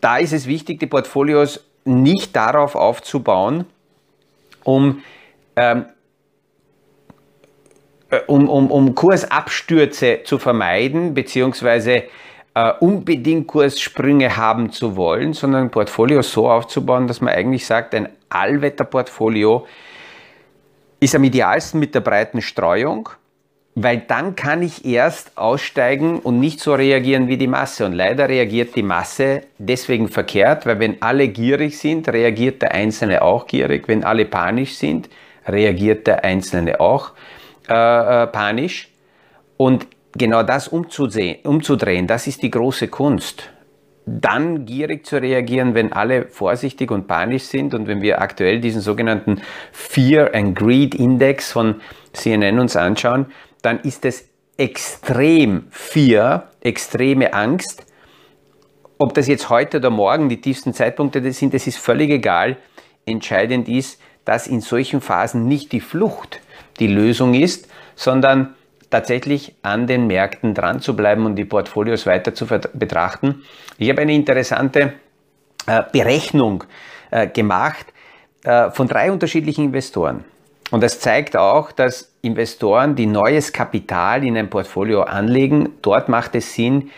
da 0.00 0.18
ist 0.18 0.32
es 0.32 0.46
wichtig, 0.46 0.78
die 0.78 0.86
Portfolios 0.86 1.64
nicht 1.84 2.36
darauf 2.36 2.76
aufzubauen, 2.76 3.66
um, 4.62 5.02
ähm, 5.56 5.80
äh, 5.80 5.99
um, 8.26 8.48
um, 8.48 8.70
um 8.70 8.94
Kursabstürze 8.94 10.20
zu 10.24 10.38
vermeiden, 10.38 11.14
beziehungsweise 11.14 12.04
äh, 12.54 12.72
unbedingt 12.80 13.46
Kurssprünge 13.46 14.36
haben 14.36 14.72
zu 14.72 14.96
wollen, 14.96 15.32
sondern 15.32 15.64
ein 15.64 15.70
Portfolio 15.70 16.22
so 16.22 16.50
aufzubauen, 16.50 17.06
dass 17.06 17.20
man 17.20 17.34
eigentlich 17.34 17.66
sagt, 17.66 17.94
ein 17.94 18.08
Allwetterportfolio 18.28 19.66
ist 20.98 21.14
am 21.14 21.24
idealsten 21.24 21.80
mit 21.80 21.94
der 21.94 22.00
breiten 22.00 22.42
Streuung, 22.42 23.08
weil 23.74 23.98
dann 23.98 24.34
kann 24.34 24.62
ich 24.62 24.84
erst 24.84 25.38
aussteigen 25.38 26.18
und 26.18 26.40
nicht 26.40 26.60
so 26.60 26.74
reagieren 26.74 27.28
wie 27.28 27.38
die 27.38 27.46
Masse. 27.46 27.86
Und 27.86 27.92
leider 27.92 28.28
reagiert 28.28 28.74
die 28.74 28.82
Masse 28.82 29.42
deswegen 29.58 30.08
verkehrt, 30.08 30.66
weil 30.66 30.80
wenn 30.80 31.00
alle 31.00 31.28
gierig 31.28 31.78
sind, 31.78 32.08
reagiert 32.08 32.62
der 32.62 32.72
Einzelne 32.72 33.22
auch 33.22 33.46
gierig. 33.46 33.86
Wenn 33.86 34.04
alle 34.04 34.24
panisch 34.26 34.74
sind, 34.74 35.08
reagiert 35.46 36.06
der 36.06 36.24
Einzelne 36.24 36.80
auch 36.80 37.12
äh, 37.70 38.24
äh 38.24 38.26
panisch. 38.26 38.88
Und 39.56 39.86
genau 40.16 40.42
das 40.42 40.68
umzudrehen, 40.68 42.06
das 42.06 42.26
ist 42.26 42.42
die 42.42 42.50
große 42.50 42.88
Kunst. 42.88 43.50
Dann 44.06 44.64
gierig 44.64 45.06
zu 45.06 45.18
reagieren, 45.18 45.74
wenn 45.74 45.92
alle 45.92 46.26
vorsichtig 46.26 46.90
und 46.90 47.06
panisch 47.06 47.44
sind 47.44 47.74
und 47.74 47.86
wenn 47.86 48.02
wir 48.02 48.20
aktuell 48.20 48.60
diesen 48.60 48.80
sogenannten 48.80 49.42
Fear 49.72 50.34
and 50.34 50.58
Greed 50.58 50.94
Index 50.94 51.52
von 51.52 51.80
CNN 52.12 52.58
uns 52.58 52.76
anschauen, 52.76 53.26
dann 53.62 53.80
ist 53.80 54.04
es 54.04 54.28
extrem 54.56 55.66
Fear, 55.70 56.50
extreme 56.60 57.32
Angst. 57.34 57.86
Ob 58.98 59.14
das 59.14 59.28
jetzt 59.28 59.48
heute 59.48 59.78
oder 59.78 59.90
morgen 59.90 60.28
die 60.28 60.40
tiefsten 60.40 60.74
Zeitpunkte 60.74 61.32
sind, 61.32 61.54
das 61.54 61.66
ist 61.66 61.78
völlig 61.78 62.10
egal. 62.10 62.56
Entscheidend 63.06 63.68
ist, 63.68 64.00
dass 64.24 64.46
in 64.46 64.60
solchen 64.60 65.00
Phasen 65.00 65.46
nicht 65.46 65.72
die 65.72 65.80
Flucht 65.80 66.40
die 66.80 66.88
Lösung 66.88 67.34
ist, 67.34 67.68
sondern 67.94 68.54
tatsächlich 68.90 69.54
an 69.62 69.86
den 69.86 70.06
Märkten 70.06 70.54
dran 70.54 70.80
zu 70.80 70.96
bleiben 70.96 71.24
und 71.26 71.36
die 71.36 71.44
Portfolios 71.44 72.06
weiter 72.06 72.34
zu 72.34 72.46
betrachten. 72.46 73.42
Ich 73.78 73.88
habe 73.88 74.02
eine 74.02 74.14
interessante 74.14 74.94
äh, 75.66 75.82
Berechnung 75.92 76.64
äh, 77.10 77.28
gemacht 77.28 77.86
äh, 78.42 78.70
von 78.70 78.88
drei 78.88 79.12
unterschiedlichen 79.12 79.66
Investoren. 79.66 80.24
Und 80.70 80.82
das 80.82 81.00
zeigt 81.00 81.36
auch, 81.36 81.72
dass 81.72 82.12
Investoren, 82.22 82.94
die 82.94 83.06
neues 83.06 83.52
Kapital 83.52 84.24
in 84.24 84.36
ein 84.36 84.50
Portfolio 84.50 85.02
anlegen, 85.02 85.70
dort 85.82 86.08
macht 86.08 86.34
es 86.34 86.54
Sinn, 86.54 86.90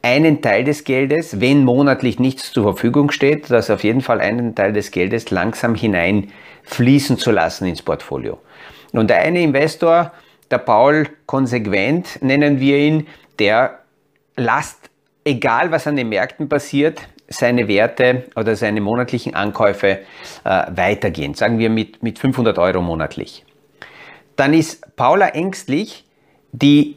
einen 0.00 0.40
Teil 0.40 0.64
des 0.64 0.84
Geldes, 0.84 1.40
wenn 1.40 1.64
monatlich 1.64 2.18
nichts 2.18 2.52
zur 2.52 2.62
Verfügung 2.62 3.10
steht, 3.10 3.50
dass 3.50 3.68
auf 3.70 3.84
jeden 3.84 4.00
Fall 4.00 4.20
einen 4.20 4.54
Teil 4.54 4.72
des 4.72 4.90
Geldes 4.90 5.30
langsam 5.30 5.74
hineinfließen 5.74 7.18
zu 7.18 7.30
lassen 7.30 7.66
ins 7.66 7.82
Portfolio. 7.82 8.38
Und 8.92 9.10
der 9.10 9.18
eine 9.18 9.42
Investor 9.42 10.12
der 10.50 10.58
Paul 10.58 11.08
konsequent, 11.26 12.22
nennen 12.22 12.60
wir 12.60 12.78
ihn, 12.78 13.06
der 13.38 13.80
lasst, 14.36 14.90
egal 15.24 15.70
was 15.70 15.86
an 15.86 15.96
den 15.96 16.08
Märkten 16.08 16.48
passiert, 16.48 17.00
seine 17.28 17.68
Werte 17.68 18.24
oder 18.34 18.56
seine 18.56 18.80
monatlichen 18.80 19.34
Ankäufe 19.34 19.98
äh, 20.44 20.64
weitergehen, 20.70 21.34
sagen 21.34 21.58
wir 21.58 21.68
mit, 21.68 22.02
mit 22.02 22.18
500 22.18 22.58
Euro 22.58 22.80
monatlich. 22.80 23.44
Dann 24.36 24.54
ist 24.54 24.96
Paula 24.96 25.28
ängstlich, 25.28 26.04
die 26.52 26.96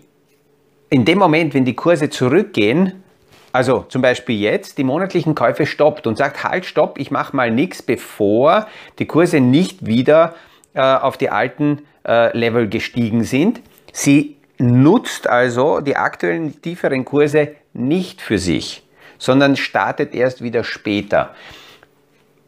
in 0.90 1.04
dem 1.06 1.18
Moment, 1.18 1.54
wenn 1.54 1.66
die 1.66 1.76
Kurse 1.76 2.10
zurückgehen, 2.10 3.04
also 3.52 3.86
zum 3.90 4.02
Beispiel 4.02 4.40
jetzt, 4.40 4.78
die 4.78 4.86
monatlichen 4.86 5.36
Käufe 5.36 5.66
stoppt 5.66 6.08
und 6.08 6.18
sagt, 6.18 6.44
halt, 6.46 6.66
stopp, 6.66 6.98
ich 6.98 7.12
mache 7.12 7.36
mal 7.36 7.52
nichts, 7.52 7.82
bevor 7.82 8.68
die 9.00 9.06
Kurse 9.06 9.42
nicht 9.42 9.86
wieder 9.86 10.36
äh, 10.74 10.82
auf 10.82 11.18
die 11.18 11.30
alten 11.30 11.86
äh, 12.08 12.36
Level 12.38 12.68
gestiegen 12.68 13.24
sind. 13.24 13.62
Sie 13.92 14.38
nutzt 14.58 15.28
also 15.28 15.82
die 15.82 15.96
aktuellen 15.96 16.62
tieferen 16.62 17.06
Kurse 17.06 17.56
nicht 17.74 18.22
für 18.22 18.38
sich, 18.38 18.84
sondern 19.18 19.56
startet 19.56 20.14
erst 20.14 20.44
wieder 20.44 20.64
später. 20.64 21.34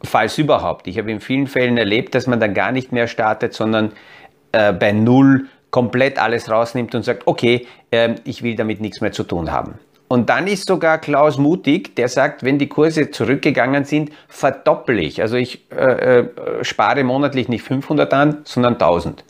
Falls 0.02 0.38
überhaupt. 0.38 0.86
Ich 0.86 0.98
habe 0.98 1.10
in 1.10 1.20
vielen 1.20 1.46
Fällen 1.46 1.78
erlebt, 1.78 2.14
dass 2.14 2.26
man 2.26 2.40
dann 2.40 2.54
gar 2.54 2.72
nicht 2.72 2.92
mehr 2.92 3.08
startet, 3.08 3.54
sondern 3.54 3.92
äh, 4.52 4.72
bei 4.72 4.92
Null 4.92 5.46
komplett 5.70 6.18
alles 6.18 6.50
rausnimmt 6.50 6.94
und 6.94 7.02
sagt, 7.04 7.26
okay, 7.26 7.66
äh, 7.90 8.14
ich 8.24 8.42
will 8.42 8.54
damit 8.54 8.80
nichts 8.80 9.00
mehr 9.00 9.12
zu 9.12 9.24
tun 9.24 9.50
haben. 9.50 9.78
Und 10.06 10.28
dann 10.28 10.46
ist 10.46 10.68
sogar 10.68 10.98
Klaus 10.98 11.38
mutig, 11.38 11.96
der 11.96 12.08
sagt, 12.08 12.42
wenn 12.42 12.58
die 12.58 12.68
Kurse 12.68 13.10
zurückgegangen 13.10 13.84
sind, 13.84 14.10
verdoppel 14.28 14.98
ich. 14.98 15.20
Also 15.20 15.36
ich 15.36 15.64
äh, 15.72 16.20
äh, 16.20 16.28
spare 16.62 17.04
monatlich 17.04 17.48
nicht 17.48 17.62
500 17.62 18.12
an, 18.12 18.38
sondern 18.44 18.74
1000. 18.74 19.24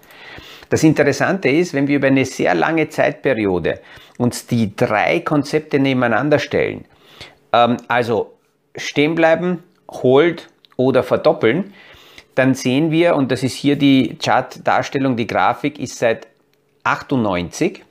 Das 0.70 0.82
Interessante 0.82 1.48
ist, 1.48 1.74
wenn 1.74 1.86
wir 1.86 1.96
über 1.96 2.08
eine 2.08 2.24
sehr 2.24 2.54
lange 2.54 2.88
Zeitperiode 2.88 3.80
uns 4.18 4.46
die 4.46 4.74
drei 4.74 5.20
Konzepte 5.20 5.78
nebeneinander 5.78 6.38
stellen, 6.38 6.84
ähm, 7.52 7.76
also 7.86 8.32
stehen 8.76 9.14
bleiben, 9.14 9.62
hold 9.88 10.48
oder 10.76 11.02
verdoppeln, 11.02 11.72
dann 12.34 12.54
sehen 12.54 12.90
wir, 12.90 13.14
und 13.14 13.30
das 13.30 13.44
ist 13.44 13.54
hier 13.54 13.76
die 13.76 14.16
Chart-Darstellung, 14.20 15.16
die 15.16 15.28
Grafik 15.28 15.78
ist 15.78 15.98
seit 15.98 16.26
98, 16.82 17.84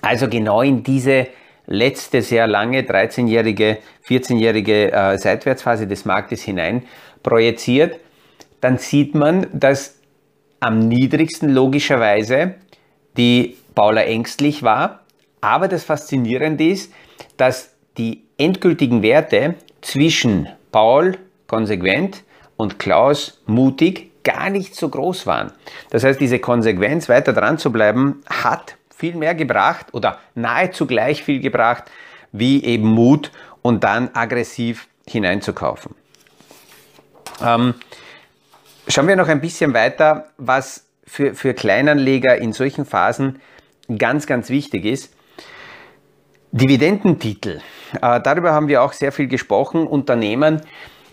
also 0.00 0.28
genau 0.28 0.62
in 0.62 0.84
diese 0.84 1.26
letzte 1.66 2.22
sehr 2.22 2.46
lange 2.46 2.82
13-jährige, 2.82 3.78
14-jährige 4.06 4.92
äh, 4.92 5.18
Seitwärtsphase 5.18 5.86
des 5.86 6.04
Marktes 6.04 6.42
hinein 6.42 6.84
projiziert, 7.22 7.98
dann 8.60 8.78
sieht 8.78 9.14
man, 9.14 9.46
dass 9.52 9.96
am 10.60 10.88
niedrigsten 10.88 11.50
logischerweise 11.50 12.54
die 13.16 13.56
Paula 13.74 14.02
ängstlich 14.02 14.62
war. 14.62 15.00
Aber 15.40 15.68
das 15.68 15.84
Faszinierende 15.84 16.68
ist, 16.68 16.92
dass 17.36 17.74
die 17.98 18.22
endgültigen 18.38 19.02
Werte 19.02 19.56
zwischen 19.82 20.48
Paul 20.72 21.18
konsequent 21.46 22.24
und 22.56 22.78
Klaus 22.78 23.42
mutig 23.46 24.10
gar 24.24 24.48
nicht 24.48 24.74
so 24.74 24.88
groß 24.88 25.26
waren. 25.26 25.52
Das 25.90 26.02
heißt, 26.02 26.20
diese 26.20 26.38
Konsequenz 26.38 27.08
weiter 27.08 27.32
dran 27.32 27.58
zu 27.58 27.70
bleiben, 27.70 28.22
hat 28.26 28.76
viel 28.96 29.14
mehr 29.16 29.34
gebracht 29.34 29.86
oder 29.92 30.18
nahezu 30.34 30.86
gleich 30.86 31.22
viel 31.22 31.40
gebracht 31.40 31.84
wie 32.32 32.64
eben 32.64 32.88
Mut 32.88 33.30
und 33.62 33.84
dann 33.84 34.10
aggressiv 34.14 34.88
hineinzukaufen. 35.06 35.94
Ähm, 37.42 37.74
Schauen 38.86 39.08
wir 39.08 39.16
noch 39.16 39.28
ein 39.28 39.40
bisschen 39.40 39.72
weiter, 39.72 40.26
was 40.36 40.84
für, 41.06 41.34
für 41.34 41.54
Kleinanleger 41.54 42.36
in 42.36 42.52
solchen 42.52 42.84
Phasen 42.84 43.40
ganz, 43.98 44.26
ganz 44.26 44.50
wichtig 44.50 44.84
ist. 44.84 45.14
Dividendentitel. 46.52 47.60
Äh, 48.02 48.20
darüber 48.20 48.52
haben 48.52 48.68
wir 48.68 48.82
auch 48.82 48.92
sehr 48.92 49.10
viel 49.10 49.26
gesprochen. 49.26 49.86
Unternehmen, 49.86 50.60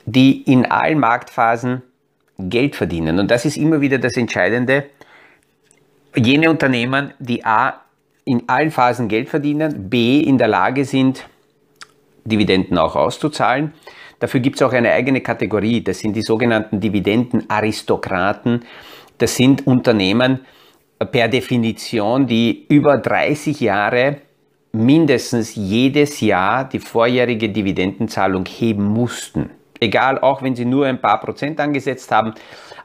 die 0.06 0.42
in 0.42 0.66
allen 0.66 1.00
Marktphasen 1.00 1.82
Geld 2.38 2.76
verdienen. 2.76 3.20
Und 3.20 3.32
das 3.32 3.46
ist 3.46 3.56
immer 3.56 3.80
wieder 3.80 4.00
das 4.00 4.18
Entscheidende. 4.18 4.86
Jene 6.16 6.50
Unternehmen, 6.50 7.14
die 7.20 7.46
A 7.46 7.82
in 8.26 8.44
allen 8.48 8.72
Phasen 8.72 9.08
Geld 9.08 9.30
verdienen, 9.30 9.90
b 9.90 10.20
in 10.20 10.38
der 10.38 10.48
Lage 10.48 10.86
sind, 10.86 11.26
Dividenden 12.26 12.78
auch 12.78 12.96
auszuzahlen. 12.96 13.74
Dafür 14.20 14.42
gibt 14.42 14.58
es 14.58 14.62
auch 14.62 14.74
eine 14.74 14.92
eigene 14.92 15.22
Kategorie, 15.22 15.82
das 15.82 16.00
sind 16.00 16.16
die 16.16 16.22
sogenannten 16.22 16.80
Dividendenaristokraten. 16.80 18.66
Das 19.18 19.36
sind 19.36 19.66
Unternehmen 19.66 20.42
per 21.12 21.28
Definition, 21.28 22.28
die 22.28 22.66
über 22.68 22.98
30 22.98 23.60
Jahre 23.60 24.18
mindestens 24.74 25.56
jedes 25.56 26.20
Jahr 26.22 26.66
die 26.66 26.80
vorjährige 26.80 27.50
Dividendenzahlung 27.50 28.46
heben 28.46 28.84
mussten. 28.84 29.50
Egal, 29.80 30.20
auch 30.20 30.44
wenn 30.44 30.56
sie 30.56 30.66
nur 30.66 30.86
ein 30.86 31.02
paar 31.02 31.20
Prozent 31.20 31.60
angesetzt 31.60 32.12
haben, 32.12 32.34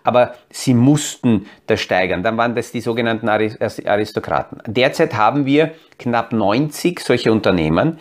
aber 0.06 0.34
sie 0.50 0.74
mussten 0.74 1.46
das 1.66 1.80
steigern. 1.80 2.22
Dann 2.22 2.36
waren 2.36 2.54
das 2.54 2.72
die 2.72 2.80
sogenannten 2.80 3.28
Aristokraten. 3.28 4.62
Derzeit 4.66 5.14
haben 5.14 5.46
wir 5.46 5.72
knapp 5.98 6.32
90 6.32 7.00
solche 7.00 7.32
Unternehmen, 7.32 7.98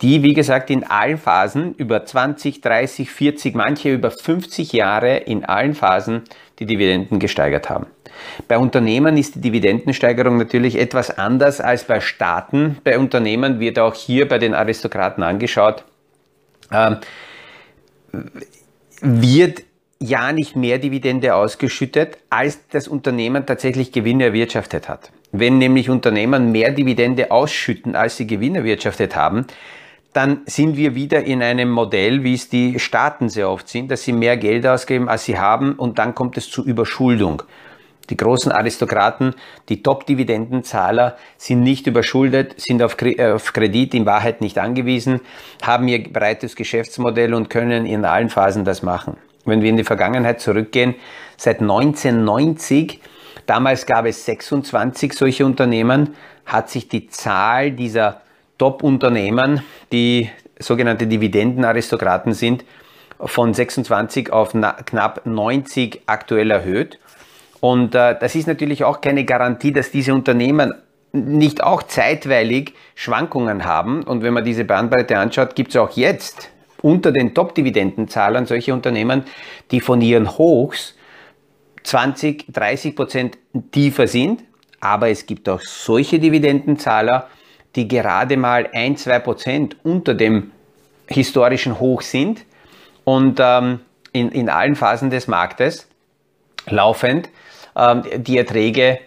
die, 0.00 0.22
wie 0.22 0.34
gesagt, 0.34 0.70
in 0.70 0.84
allen 0.84 1.18
Phasen 1.18 1.74
über 1.74 2.04
20, 2.04 2.60
30, 2.60 3.10
40, 3.10 3.54
manche 3.56 3.92
über 3.92 4.12
50 4.12 4.72
Jahre 4.72 5.16
in 5.16 5.44
allen 5.44 5.74
Phasen 5.74 6.22
die 6.60 6.66
Dividenden 6.66 7.18
gesteigert 7.18 7.68
haben. 7.68 7.86
Bei 8.46 8.58
Unternehmen 8.58 9.16
ist 9.16 9.34
die 9.36 9.40
Dividendensteigerung 9.40 10.36
natürlich 10.36 10.78
etwas 10.78 11.16
anders 11.18 11.60
als 11.60 11.84
bei 11.84 12.00
Staaten. 12.00 12.78
Bei 12.84 12.98
Unternehmen 12.98 13.58
wird 13.58 13.78
auch 13.78 13.94
hier 13.94 14.28
bei 14.28 14.38
den 14.38 14.54
Aristokraten 14.54 15.22
angeschaut, 15.22 15.84
äh, 16.70 16.96
wird 19.00 19.62
ja 20.00 20.32
nicht 20.32 20.56
mehr 20.56 20.78
Dividende 20.78 21.34
ausgeschüttet, 21.34 22.18
als 22.30 22.66
das 22.68 22.88
Unternehmen 22.88 23.46
tatsächlich 23.46 23.92
Gewinne 23.92 24.24
erwirtschaftet 24.24 24.88
hat. 24.88 25.10
Wenn 25.32 25.58
nämlich 25.58 25.90
Unternehmen 25.90 26.52
mehr 26.52 26.70
Dividende 26.70 27.30
ausschütten, 27.30 27.96
als 27.96 28.16
sie 28.16 28.26
Gewinne 28.26 28.58
erwirtschaftet 28.58 29.16
haben, 29.16 29.46
dann 30.12 30.40
sind 30.46 30.76
wir 30.76 30.94
wieder 30.94 31.24
in 31.24 31.42
einem 31.42 31.70
Modell, 31.70 32.24
wie 32.24 32.34
es 32.34 32.48
die 32.48 32.78
Staaten 32.78 33.28
sehr 33.28 33.50
oft 33.50 33.68
sind, 33.68 33.90
dass 33.90 34.04
sie 34.04 34.12
mehr 34.12 34.36
Geld 34.36 34.66
ausgeben, 34.66 35.08
als 35.08 35.24
sie 35.24 35.38
haben 35.38 35.74
und 35.74 35.98
dann 35.98 36.14
kommt 36.14 36.36
es 36.38 36.50
zu 36.50 36.64
Überschuldung. 36.64 37.42
Die 38.08 38.16
großen 38.16 38.50
Aristokraten, 38.50 39.34
die 39.68 39.82
Top-Dividendenzahler 39.82 41.18
sind 41.36 41.62
nicht 41.62 41.86
überschuldet, 41.86 42.54
sind 42.56 42.82
auf 42.82 42.96
Kredit 42.96 43.92
in 43.92 44.06
Wahrheit 44.06 44.40
nicht 44.40 44.56
angewiesen, 44.58 45.20
haben 45.62 45.88
ihr 45.88 46.02
breites 46.10 46.56
Geschäftsmodell 46.56 47.34
und 47.34 47.50
können 47.50 47.84
in 47.84 48.06
allen 48.06 48.30
Phasen 48.30 48.64
das 48.64 48.82
machen. 48.82 49.18
Wenn 49.48 49.62
wir 49.62 49.70
in 49.70 49.76
die 49.76 49.84
Vergangenheit 49.84 50.40
zurückgehen, 50.40 50.94
seit 51.36 51.60
1990, 51.60 53.00
damals 53.46 53.86
gab 53.86 54.06
es 54.06 54.24
26 54.24 55.12
solche 55.12 55.46
Unternehmen, 55.46 56.14
hat 56.44 56.70
sich 56.70 56.88
die 56.88 57.08
Zahl 57.08 57.72
dieser 57.72 58.20
Top-Unternehmen, 58.58 59.62
die 59.92 60.30
sogenannte 60.58 61.06
Dividendenaristokraten 61.06 62.32
sind, 62.32 62.64
von 63.20 63.54
26 63.54 64.32
auf 64.32 64.52
knapp 64.52 65.26
90 65.26 66.02
aktuell 66.06 66.50
erhöht. 66.50 66.98
Und 67.60 67.94
äh, 67.94 68.16
das 68.18 68.34
ist 68.34 68.46
natürlich 68.46 68.84
auch 68.84 69.00
keine 69.00 69.24
Garantie, 69.24 69.72
dass 69.72 69.90
diese 69.90 70.14
Unternehmen 70.14 70.74
nicht 71.12 71.62
auch 71.62 71.82
zeitweilig 71.82 72.74
Schwankungen 72.94 73.64
haben. 73.64 74.02
Und 74.04 74.22
wenn 74.22 74.34
man 74.34 74.44
diese 74.44 74.64
Bandbreite 74.64 75.18
anschaut, 75.18 75.56
gibt 75.56 75.70
es 75.70 75.76
auch 75.76 75.90
jetzt 75.96 76.50
unter 76.82 77.12
den 77.12 77.34
Top-Dividendenzahlern 77.34 78.46
solche 78.46 78.72
Unternehmen, 78.72 79.24
die 79.70 79.80
von 79.80 80.00
ihren 80.00 80.38
Hochs 80.38 80.94
20, 81.84 82.46
30 82.52 82.96
Prozent 82.96 83.38
tiefer 83.72 84.06
sind. 84.06 84.44
Aber 84.80 85.08
es 85.08 85.26
gibt 85.26 85.48
auch 85.48 85.60
solche 85.60 86.18
Dividendenzahler, 86.18 87.28
die 87.74 87.88
gerade 87.88 88.36
mal 88.36 88.68
1, 88.72 89.04
2 89.04 89.18
Prozent 89.20 89.76
unter 89.84 90.14
dem 90.14 90.52
historischen 91.06 91.80
Hoch 91.80 92.02
sind 92.02 92.44
und 93.04 93.38
ähm, 93.40 93.80
in, 94.12 94.30
in 94.30 94.48
allen 94.48 94.76
Phasen 94.76 95.10
des 95.10 95.26
Marktes 95.26 95.88
laufend 96.66 97.28
ähm, 97.76 98.02
die 98.16 98.38
Erträge 98.38 98.98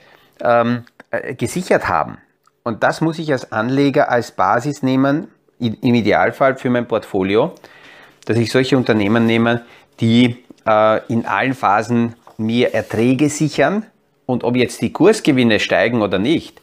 ähm, 0.41 0.85
äh, 1.11 1.35
gesichert 1.35 1.87
haben. 1.87 2.17
Und 2.63 2.83
das 2.83 3.01
muss 3.01 3.19
ich 3.19 3.31
als 3.31 3.51
Anleger 3.51 4.09
als 4.09 4.31
Basis 4.31 4.83
nehmen, 4.83 5.27
im 5.61 5.95
Idealfall 5.95 6.57
für 6.57 6.69
mein 6.69 6.87
Portfolio, 6.87 7.53
dass 8.25 8.37
ich 8.37 8.51
solche 8.51 8.77
Unternehmen 8.77 9.25
nehme, 9.25 9.65
die 9.99 10.37
äh, 10.67 10.99
in 11.07 11.25
allen 11.25 11.53
Phasen 11.53 12.15
mir 12.37 12.73
Erträge 12.73 13.29
sichern 13.29 13.85
und 14.25 14.43
ob 14.43 14.55
jetzt 14.55 14.81
die 14.81 14.91
Kursgewinne 14.91 15.59
steigen 15.59 16.01
oder 16.01 16.19
nicht, 16.19 16.61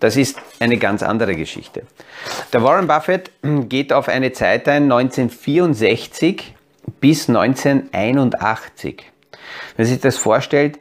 das 0.00 0.16
ist 0.16 0.38
eine 0.58 0.78
ganz 0.78 1.02
andere 1.02 1.36
Geschichte. 1.36 1.82
Der 2.52 2.62
Warren 2.62 2.86
Buffett 2.86 3.30
geht 3.68 3.92
auf 3.92 4.08
eine 4.08 4.32
Zeit 4.32 4.66
ein 4.68 4.90
1964 4.90 6.54
bis 7.00 7.28
1981. 7.28 9.04
Wenn 9.76 9.86
sich 9.86 10.00
das 10.00 10.16
vorstellt, 10.16 10.78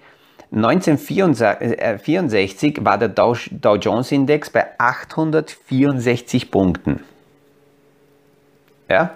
1964 0.51 2.79
war 2.81 2.97
der 2.97 3.09
Dow, 3.09 3.35
Jones 3.75 4.11
Index 4.11 4.49
bei 4.49 4.65
864 4.79 6.49
Punkten. 6.49 7.03
Ja? 8.89 9.11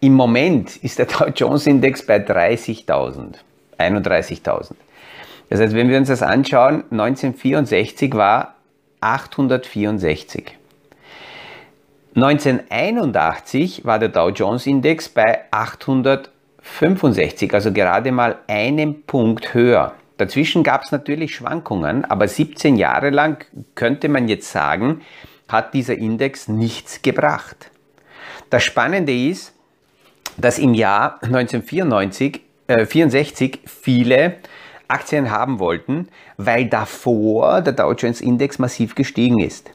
Im 0.00 0.14
Moment 0.14 0.76
ist 0.76 0.98
der 0.98 1.06
Dow 1.06 1.26
Jones 1.34 1.66
Index 1.66 2.04
bei 2.04 2.18
30.000, 2.18 3.36
31.000. 3.78 4.72
Das 5.50 5.60
heißt, 5.60 5.74
wenn 5.74 5.88
wir 5.88 5.98
uns 5.98 6.08
das 6.08 6.22
anschauen, 6.22 6.84
1964 6.90 8.14
war 8.14 8.54
864. 9.00 10.54
1981 12.14 13.84
war 13.84 13.98
der 13.98 14.08
Dow 14.08 14.30
Jones 14.30 14.66
Index 14.66 15.08
bei 15.08 15.44
865, 15.50 17.54
also 17.54 17.72
gerade 17.72 18.12
mal 18.12 18.38
einen 18.46 19.02
Punkt 19.04 19.54
höher. 19.54 19.94
Dazwischen 20.16 20.64
gab 20.64 20.82
es 20.82 20.90
natürlich 20.90 21.36
Schwankungen, 21.36 22.04
aber 22.04 22.26
17 22.26 22.76
Jahre 22.76 23.10
lang 23.10 23.46
könnte 23.76 24.08
man 24.08 24.26
jetzt 24.26 24.50
sagen, 24.50 25.02
hat 25.48 25.74
dieser 25.74 25.96
Index 25.96 26.48
nichts 26.48 27.02
gebracht. 27.02 27.70
Das 28.50 28.64
Spannende 28.64 29.12
ist, 29.14 29.52
dass 30.36 30.58
im 30.58 30.74
Jahr 30.74 31.22
1964 31.22 32.40
äh, 32.68 32.86
64 32.86 33.60
viele 33.66 34.36
Aktien 34.88 35.30
haben 35.30 35.58
wollten, 35.58 36.08
weil 36.36 36.66
davor 36.66 37.60
der 37.60 37.74
Dow 37.74 37.92
Jones 37.92 38.20
Index 38.20 38.58
massiv 38.58 38.94
gestiegen 38.94 39.40
ist. 39.40 39.70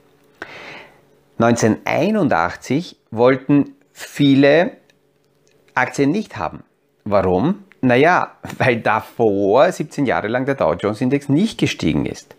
1981 1.39 2.97
wollten 3.11 3.75
viele 3.91 4.77
Aktien 5.75 6.11
nicht 6.11 6.37
haben. 6.37 6.63
Warum? 7.03 7.65
Naja, 7.81 8.37
weil 8.57 8.79
davor 8.79 9.71
17 9.71 10.05
Jahre 10.05 10.27
lang 10.27 10.45
der 10.45 10.55
Dow 10.55 10.73
Jones 10.73 11.01
Index 11.01 11.29
nicht 11.29 11.59
gestiegen 11.59 12.05
ist. 12.05 12.35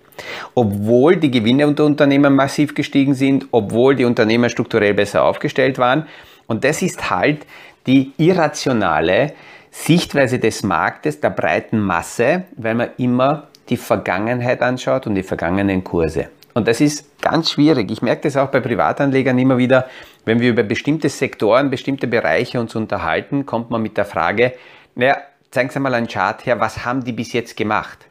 Obwohl 0.55 1.17
die 1.17 1.31
Gewinne 1.31 1.67
unter 1.67 1.85
Unternehmen 1.85 2.35
massiv 2.35 2.75
gestiegen 2.75 3.15
sind, 3.15 3.47
obwohl 3.51 3.97
die 3.97 4.05
Unternehmen 4.05 4.51
strukturell 4.51 4.95
besser 4.95 5.25
aufgestellt 5.25 5.79
waren. 5.79 6.07
Und 6.47 6.65
das 6.65 6.83
ist 6.83 7.11
halt 7.11 7.47
die 7.87 8.13
irrationale 8.17 9.33
Sichtweise 9.71 10.39
des 10.39 10.63
Marktes, 10.63 11.21
der 11.21 11.31
breiten 11.31 11.81
Masse, 11.81 12.45
weil 12.57 12.75
man 12.75 12.91
immer 12.97 13.49
die 13.69 13.77
Vergangenheit 13.77 14.63
anschaut 14.63 15.07
und 15.07 15.15
die 15.15 15.23
vergangenen 15.23 15.83
Kurse. 15.83 16.29
Und 16.55 16.69
das 16.69 16.81
ist 16.81 17.21
ganz 17.21 17.51
schwierig. 17.51 17.91
Ich 17.91 18.01
merke 18.01 18.23
das 18.23 18.37
auch 18.37 18.49
bei 18.49 18.61
Privatanlegern 18.61 19.37
immer 19.39 19.59
wieder, 19.59 19.89
wenn 20.25 20.41
wir 20.41 20.51
über 20.51 20.63
bestimmte 20.63 21.09
Sektoren, 21.09 21.71
bestimmte 21.71 22.07
Bereiche 22.07 22.61
uns 22.61 22.77
unterhalten, 22.77 23.45
kommt 23.45 23.71
man 23.71 23.83
mit 23.83 23.97
der 23.97 24.05
Frage, 24.05 24.53
naja, 24.95 25.17
zeigen 25.51 25.71
Sie 25.71 25.81
mal 25.81 25.95
einen 25.95 26.07
Chart 26.07 26.47
her, 26.47 26.61
was 26.61 26.85
haben 26.85 27.03
die 27.03 27.13
bis 27.13 27.33
jetzt 27.33 27.57
gemacht? 27.57 28.07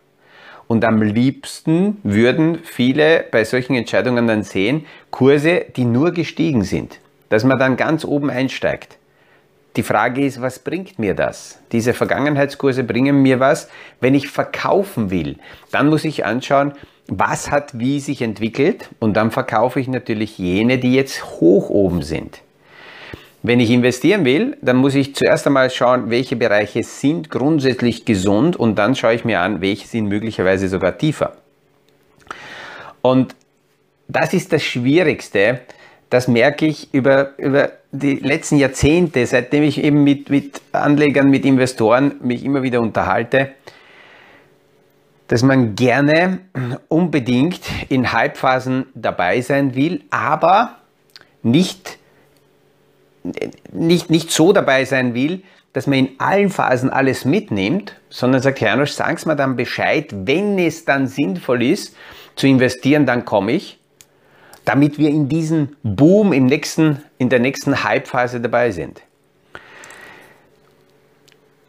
Und 0.73 0.83
am 0.85 1.03
liebsten 1.03 1.97
würden 2.01 2.57
viele 2.63 3.25
bei 3.29 3.43
solchen 3.43 3.75
Entscheidungen 3.75 4.25
dann 4.25 4.41
sehen, 4.41 4.87
Kurse, 5.11 5.65
die 5.75 5.85
nur 5.85 6.13
gestiegen 6.13 6.63
sind, 6.63 6.99
dass 7.29 7.43
man 7.43 7.59
dann 7.59 7.77
ganz 7.77 8.03
oben 8.03 8.31
einsteigt. 8.31 8.97
Die 9.75 9.83
Frage 9.83 10.25
ist, 10.25 10.41
was 10.41 10.57
bringt 10.57 10.97
mir 10.97 11.13
das? 11.13 11.59
Diese 11.71 11.93
Vergangenheitskurse 11.93 12.83
bringen 12.83 13.21
mir 13.21 13.39
was. 13.39 13.69
Wenn 14.01 14.15
ich 14.15 14.29
verkaufen 14.29 15.11
will, 15.11 15.37
dann 15.69 15.89
muss 15.89 16.05
ich 16.05 16.25
anschauen, 16.25 16.73
was 17.05 17.51
hat 17.51 17.77
wie 17.77 17.99
sich 17.99 18.23
entwickelt 18.23 18.89
und 18.97 19.13
dann 19.13 19.29
verkaufe 19.29 19.79
ich 19.79 19.87
natürlich 19.87 20.39
jene, 20.39 20.79
die 20.79 20.95
jetzt 20.95 21.23
hoch 21.39 21.69
oben 21.69 22.01
sind. 22.01 22.41
Wenn 23.45 23.59
ich 23.59 23.69
investieren 23.69 24.23
will, 24.23 24.57
dann 24.61 24.77
muss 24.77 24.95
ich 24.95 25.15
zuerst 25.15 25.45
einmal 25.45 25.69
schauen, 25.69 26.09
welche 26.09 26.37
Bereiche 26.37 26.81
sind 26.81 27.29
grundsätzlich 27.29 28.05
gesund 28.05 28.55
und 28.55 28.75
dann 28.75 28.95
schaue 28.95 29.15
ich 29.15 29.25
mir 29.25 29.41
an, 29.41 29.59
welche 29.59 29.85
sind 29.85 30.07
möglicherweise 30.07 30.69
sogar 30.69 30.97
tiefer. 30.97 31.33
Und 33.01 33.35
das 34.07 34.33
ist 34.33 34.53
das 34.53 34.63
Schwierigste, 34.63 35.59
das 36.09 36.29
merke 36.29 36.65
ich 36.67 36.93
über, 36.93 37.37
über 37.37 37.71
die 37.91 38.15
letzten 38.15 38.57
Jahrzehnte, 38.57 39.25
seitdem 39.25 39.63
ich 39.63 39.83
eben 39.83 40.03
mit, 40.03 40.29
mit 40.29 40.61
Anlegern, 40.71 41.29
mit 41.29 41.43
Investoren 41.43 42.15
mich 42.21 42.45
immer 42.45 42.63
wieder 42.63 42.79
unterhalte. 42.79 43.49
dass 45.27 45.41
man 45.41 45.75
gerne 45.75 46.39
unbedingt 46.87 47.61
in 47.89 48.13
Halbphasen 48.13 48.85
dabei 48.93 49.41
sein 49.41 49.73
will, 49.73 50.03
aber 50.11 50.77
nicht, 51.41 51.97
nicht, 53.71 54.09
nicht 54.09 54.31
so 54.31 54.53
dabei 54.53 54.85
sein 54.85 55.13
will, 55.13 55.43
dass 55.73 55.87
man 55.87 55.99
in 55.99 56.09
allen 56.19 56.49
Phasen 56.49 56.89
alles 56.89 57.25
mitnimmt, 57.25 57.99
sondern 58.09 58.41
sagt, 58.41 58.61
Herr 58.61 58.69
Janosch, 58.69 58.91
sagen 58.91 59.17
Sie 59.17 59.27
mir 59.27 59.35
dann 59.35 59.55
Bescheid, 59.55 60.09
wenn 60.11 60.59
es 60.59 60.85
dann 60.85 61.07
sinnvoll 61.07 61.63
ist 61.63 61.95
zu 62.35 62.47
investieren, 62.47 63.05
dann 63.05 63.25
komme 63.25 63.53
ich, 63.53 63.79
damit 64.65 64.97
wir 64.99 65.09
in 65.09 65.29
diesem 65.29 65.75
Boom 65.81 66.31
im 66.31 66.45
nächsten, 66.45 67.01
in 67.17 67.29
der 67.29 67.39
nächsten 67.39 67.83
Halbphase 67.83 68.39
dabei 68.39 68.71
sind. 68.71 69.01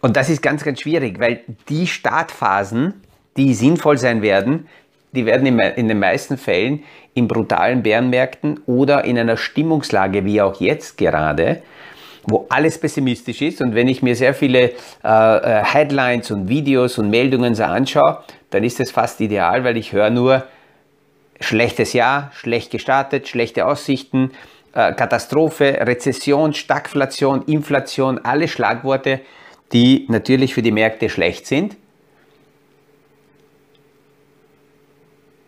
Und 0.00 0.18
das 0.18 0.28
ist 0.28 0.42
ganz, 0.42 0.62
ganz 0.64 0.82
schwierig, 0.82 1.18
weil 1.18 1.44
die 1.70 1.86
Startphasen, 1.86 3.02
die 3.38 3.54
sinnvoll 3.54 3.96
sein 3.96 4.20
werden, 4.20 4.68
die 5.14 5.26
werden 5.26 5.58
in 5.58 5.88
den 5.88 5.98
meisten 5.98 6.36
Fällen 6.36 6.82
in 7.14 7.28
brutalen 7.28 7.82
Bärenmärkten 7.82 8.60
oder 8.66 9.04
in 9.04 9.18
einer 9.18 9.36
Stimmungslage 9.36 10.24
wie 10.24 10.42
auch 10.42 10.60
jetzt 10.60 10.98
gerade, 10.98 11.62
wo 12.24 12.46
alles 12.48 12.78
pessimistisch 12.78 13.40
ist. 13.42 13.60
Und 13.60 13.74
wenn 13.74 13.88
ich 13.88 14.02
mir 14.02 14.16
sehr 14.16 14.34
viele 14.34 14.70
äh, 14.70 14.72
äh, 15.04 15.64
Headlines 15.64 16.30
und 16.30 16.48
Videos 16.48 16.98
und 16.98 17.10
Meldungen 17.10 17.54
so 17.54 17.64
anschaue, 17.64 18.18
dann 18.50 18.64
ist 18.64 18.80
das 18.80 18.90
fast 18.90 19.20
ideal, 19.20 19.64
weil 19.64 19.76
ich 19.76 19.92
höre 19.92 20.10
nur 20.10 20.44
schlechtes 21.40 21.92
Jahr, 21.92 22.30
schlecht 22.34 22.70
gestartet, 22.70 23.28
schlechte 23.28 23.66
Aussichten, 23.66 24.32
äh, 24.74 24.92
Katastrophe, 24.92 25.78
Rezession, 25.80 26.52
Stagflation, 26.54 27.42
Inflation, 27.42 28.18
alle 28.24 28.48
Schlagworte, 28.48 29.20
die 29.72 30.06
natürlich 30.08 30.54
für 30.54 30.62
die 30.62 30.72
Märkte 30.72 31.08
schlecht 31.08 31.46
sind. 31.46 31.76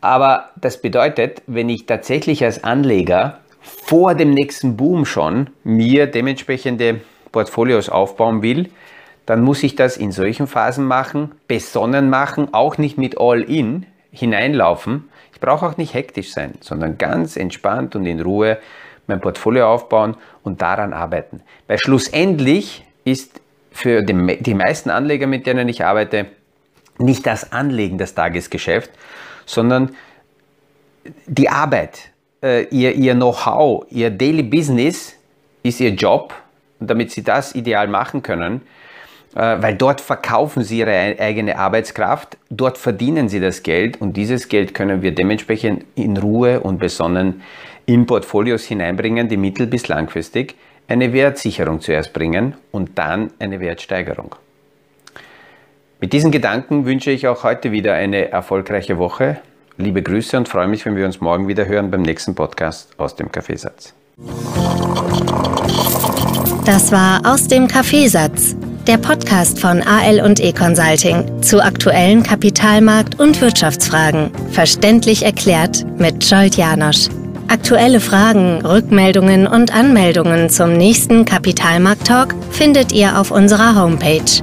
Aber 0.01 0.51
das 0.57 0.81
bedeutet, 0.81 1.43
wenn 1.47 1.69
ich 1.69 1.87
tatsächlich 1.87 2.45
als 2.45 2.63
Anleger 2.65 3.39
vor 3.61 4.15
dem 4.15 4.31
nächsten 4.31 4.77
Boom 4.77 5.05
schon 5.05 5.51
mir 5.65 6.07
dementsprechende 6.07 7.01
Portfolios 7.33 7.89
aufbauen 7.89 8.43
will, 8.43 8.71
dann 9.27 9.43
muss 9.43 9.63
ich 9.63 9.75
das 9.75 9.97
in 9.97 10.13
solchen 10.13 10.47
Phasen 10.47 10.87
machen, 10.87 11.33
besonnen 11.49 12.09
machen, 12.09 12.49
auch 12.53 12.79
nicht 12.79 12.97
mit 12.97 13.19
All-In 13.19 13.87
hineinlaufen. 14.13 15.09
Ich 15.33 15.41
brauche 15.41 15.67
auch 15.67 15.77
nicht 15.77 15.95
hektisch 15.95 16.33
sein, 16.33 16.55
sondern 16.61 16.97
ganz 16.97 17.37
entspannt 17.37 17.97
und 17.97 18.07
in 18.07 18.21
Ruhe 18.21 18.59
mein 19.09 19.21
Portfolio 19.21 19.67
aufbauen 19.67 20.17
und 20.43 20.63
daran 20.63 20.93
arbeiten. 20.93 21.43
Weil 21.67 21.79
schlussendlich 21.79 22.85
ist 23.05 23.41
für 23.73 24.03
die 24.03 24.55
meisten 24.55 24.91
Anleger, 24.91 25.27
mit 25.27 25.47
denen 25.47 25.69
ich 25.69 25.85
arbeite, 25.85 26.27
nicht 26.99 27.27
das 27.27 27.53
Anlegen 27.53 27.99
das 27.99 28.15
Tagesgeschäft, 28.15 28.91
sondern 29.47 29.97
die 31.27 31.49
Arbeit, 31.49 32.11
äh, 32.43 32.65
ihr, 32.65 32.93
ihr 32.95 33.15
Know-how, 33.15 33.87
ihr 33.91 34.11
Daily 34.11 34.43
Business 34.43 35.17
ist 35.63 35.81
ihr 35.81 35.91
Job. 35.91 36.35
Damit 36.79 37.11
sie 37.11 37.25
das 37.25 37.55
ideal 37.55 37.89
machen 37.89 38.23
können, 38.23 38.61
äh, 39.35 39.57
weil 39.63 39.77
dort 39.77 40.03
verkaufen 40.03 40.63
sie 40.63 40.81
ihre 40.81 41.17
eigene 41.19 41.59
Arbeitskraft, 41.59 42.37
dort 42.51 42.77
verdienen 42.77 43.31
sie 43.31 43.41
das 43.41 43.63
Geld 43.63 43.99
und 43.99 44.15
dieses 44.15 44.49
Geld 44.49 44.75
können 44.75 45.01
wir 45.01 45.13
dementsprechend 45.13 45.87
in 45.95 46.19
Ruhe 46.19 46.61
und 46.61 46.79
besonnen 46.79 47.41
in 47.87 48.05
Portfolios 48.05 48.65
hineinbringen, 48.65 49.27
die 49.27 49.39
mittel- 49.39 49.67
bis 49.67 49.89
langfristig 49.89 50.55
eine 50.87 51.15
Wertsicherung 51.15 51.81
zuerst 51.81 52.13
bringen 52.13 52.57
und 52.73 52.99
dann 52.99 53.31
eine 53.39 53.59
Wertsteigerung. 53.61 54.37
Mit 55.99 56.13
diesen 56.13 56.31
Gedanken 56.31 56.85
wünsche 56.85 57.11
ich 57.11 57.27
auch 57.27 57.43
heute 57.43 57.73
wieder 57.73 57.95
eine 57.95 58.31
erfolgreiche 58.31 58.99
Woche. 58.99 59.39
Liebe 59.79 60.03
Grüße 60.03 60.37
und 60.37 60.47
freue 60.47 60.67
mich, 60.69 60.85
wenn 60.85 60.95
wir 60.95 61.07
uns 61.07 61.23
morgen 61.23 61.49
wieder 61.49 61.67
hören 61.67 61.91
beim 61.91 62.03
nächsten 62.03 62.35
Podcast 62.35 62.91
aus 62.99 63.17
dem 63.17 63.33
Kaffeesatz. 63.33 63.95
Das 66.67 66.93
war 66.93 67.23
aus 67.25 67.49
dem 67.49 67.67
Kaffeesatz, 67.67 68.57
der 68.87 68.99
Podcast 68.99 69.59
von 69.59 69.81
AL 69.81 70.21
und 70.21 70.39
E 70.39 70.53
Consulting 70.53 71.43
zu 71.43 71.65
aktuellen 71.65 72.23
Kapitalmarkt- 72.23 73.19
und 73.19 73.41
Wirtschaftsfragen, 73.41 74.31
verständlich 74.51 75.25
erklärt 75.25 75.87
mit 75.99 76.23
Scholt 76.23 76.57
Janosch. 76.57 77.09
Aktuelle 77.49 78.01
Fragen, 78.01 78.67
Rückmeldungen 78.67 79.47
und 79.47 79.75
Anmeldungen 79.75 80.51
zum 80.51 80.75
nächsten 80.75 81.25
Kapitalmarkt-Talk 81.25 82.35
findet 82.51 82.93
ihr 82.93 83.19
auf 83.19 83.31
unserer 83.31 83.81
Homepage 83.81 84.43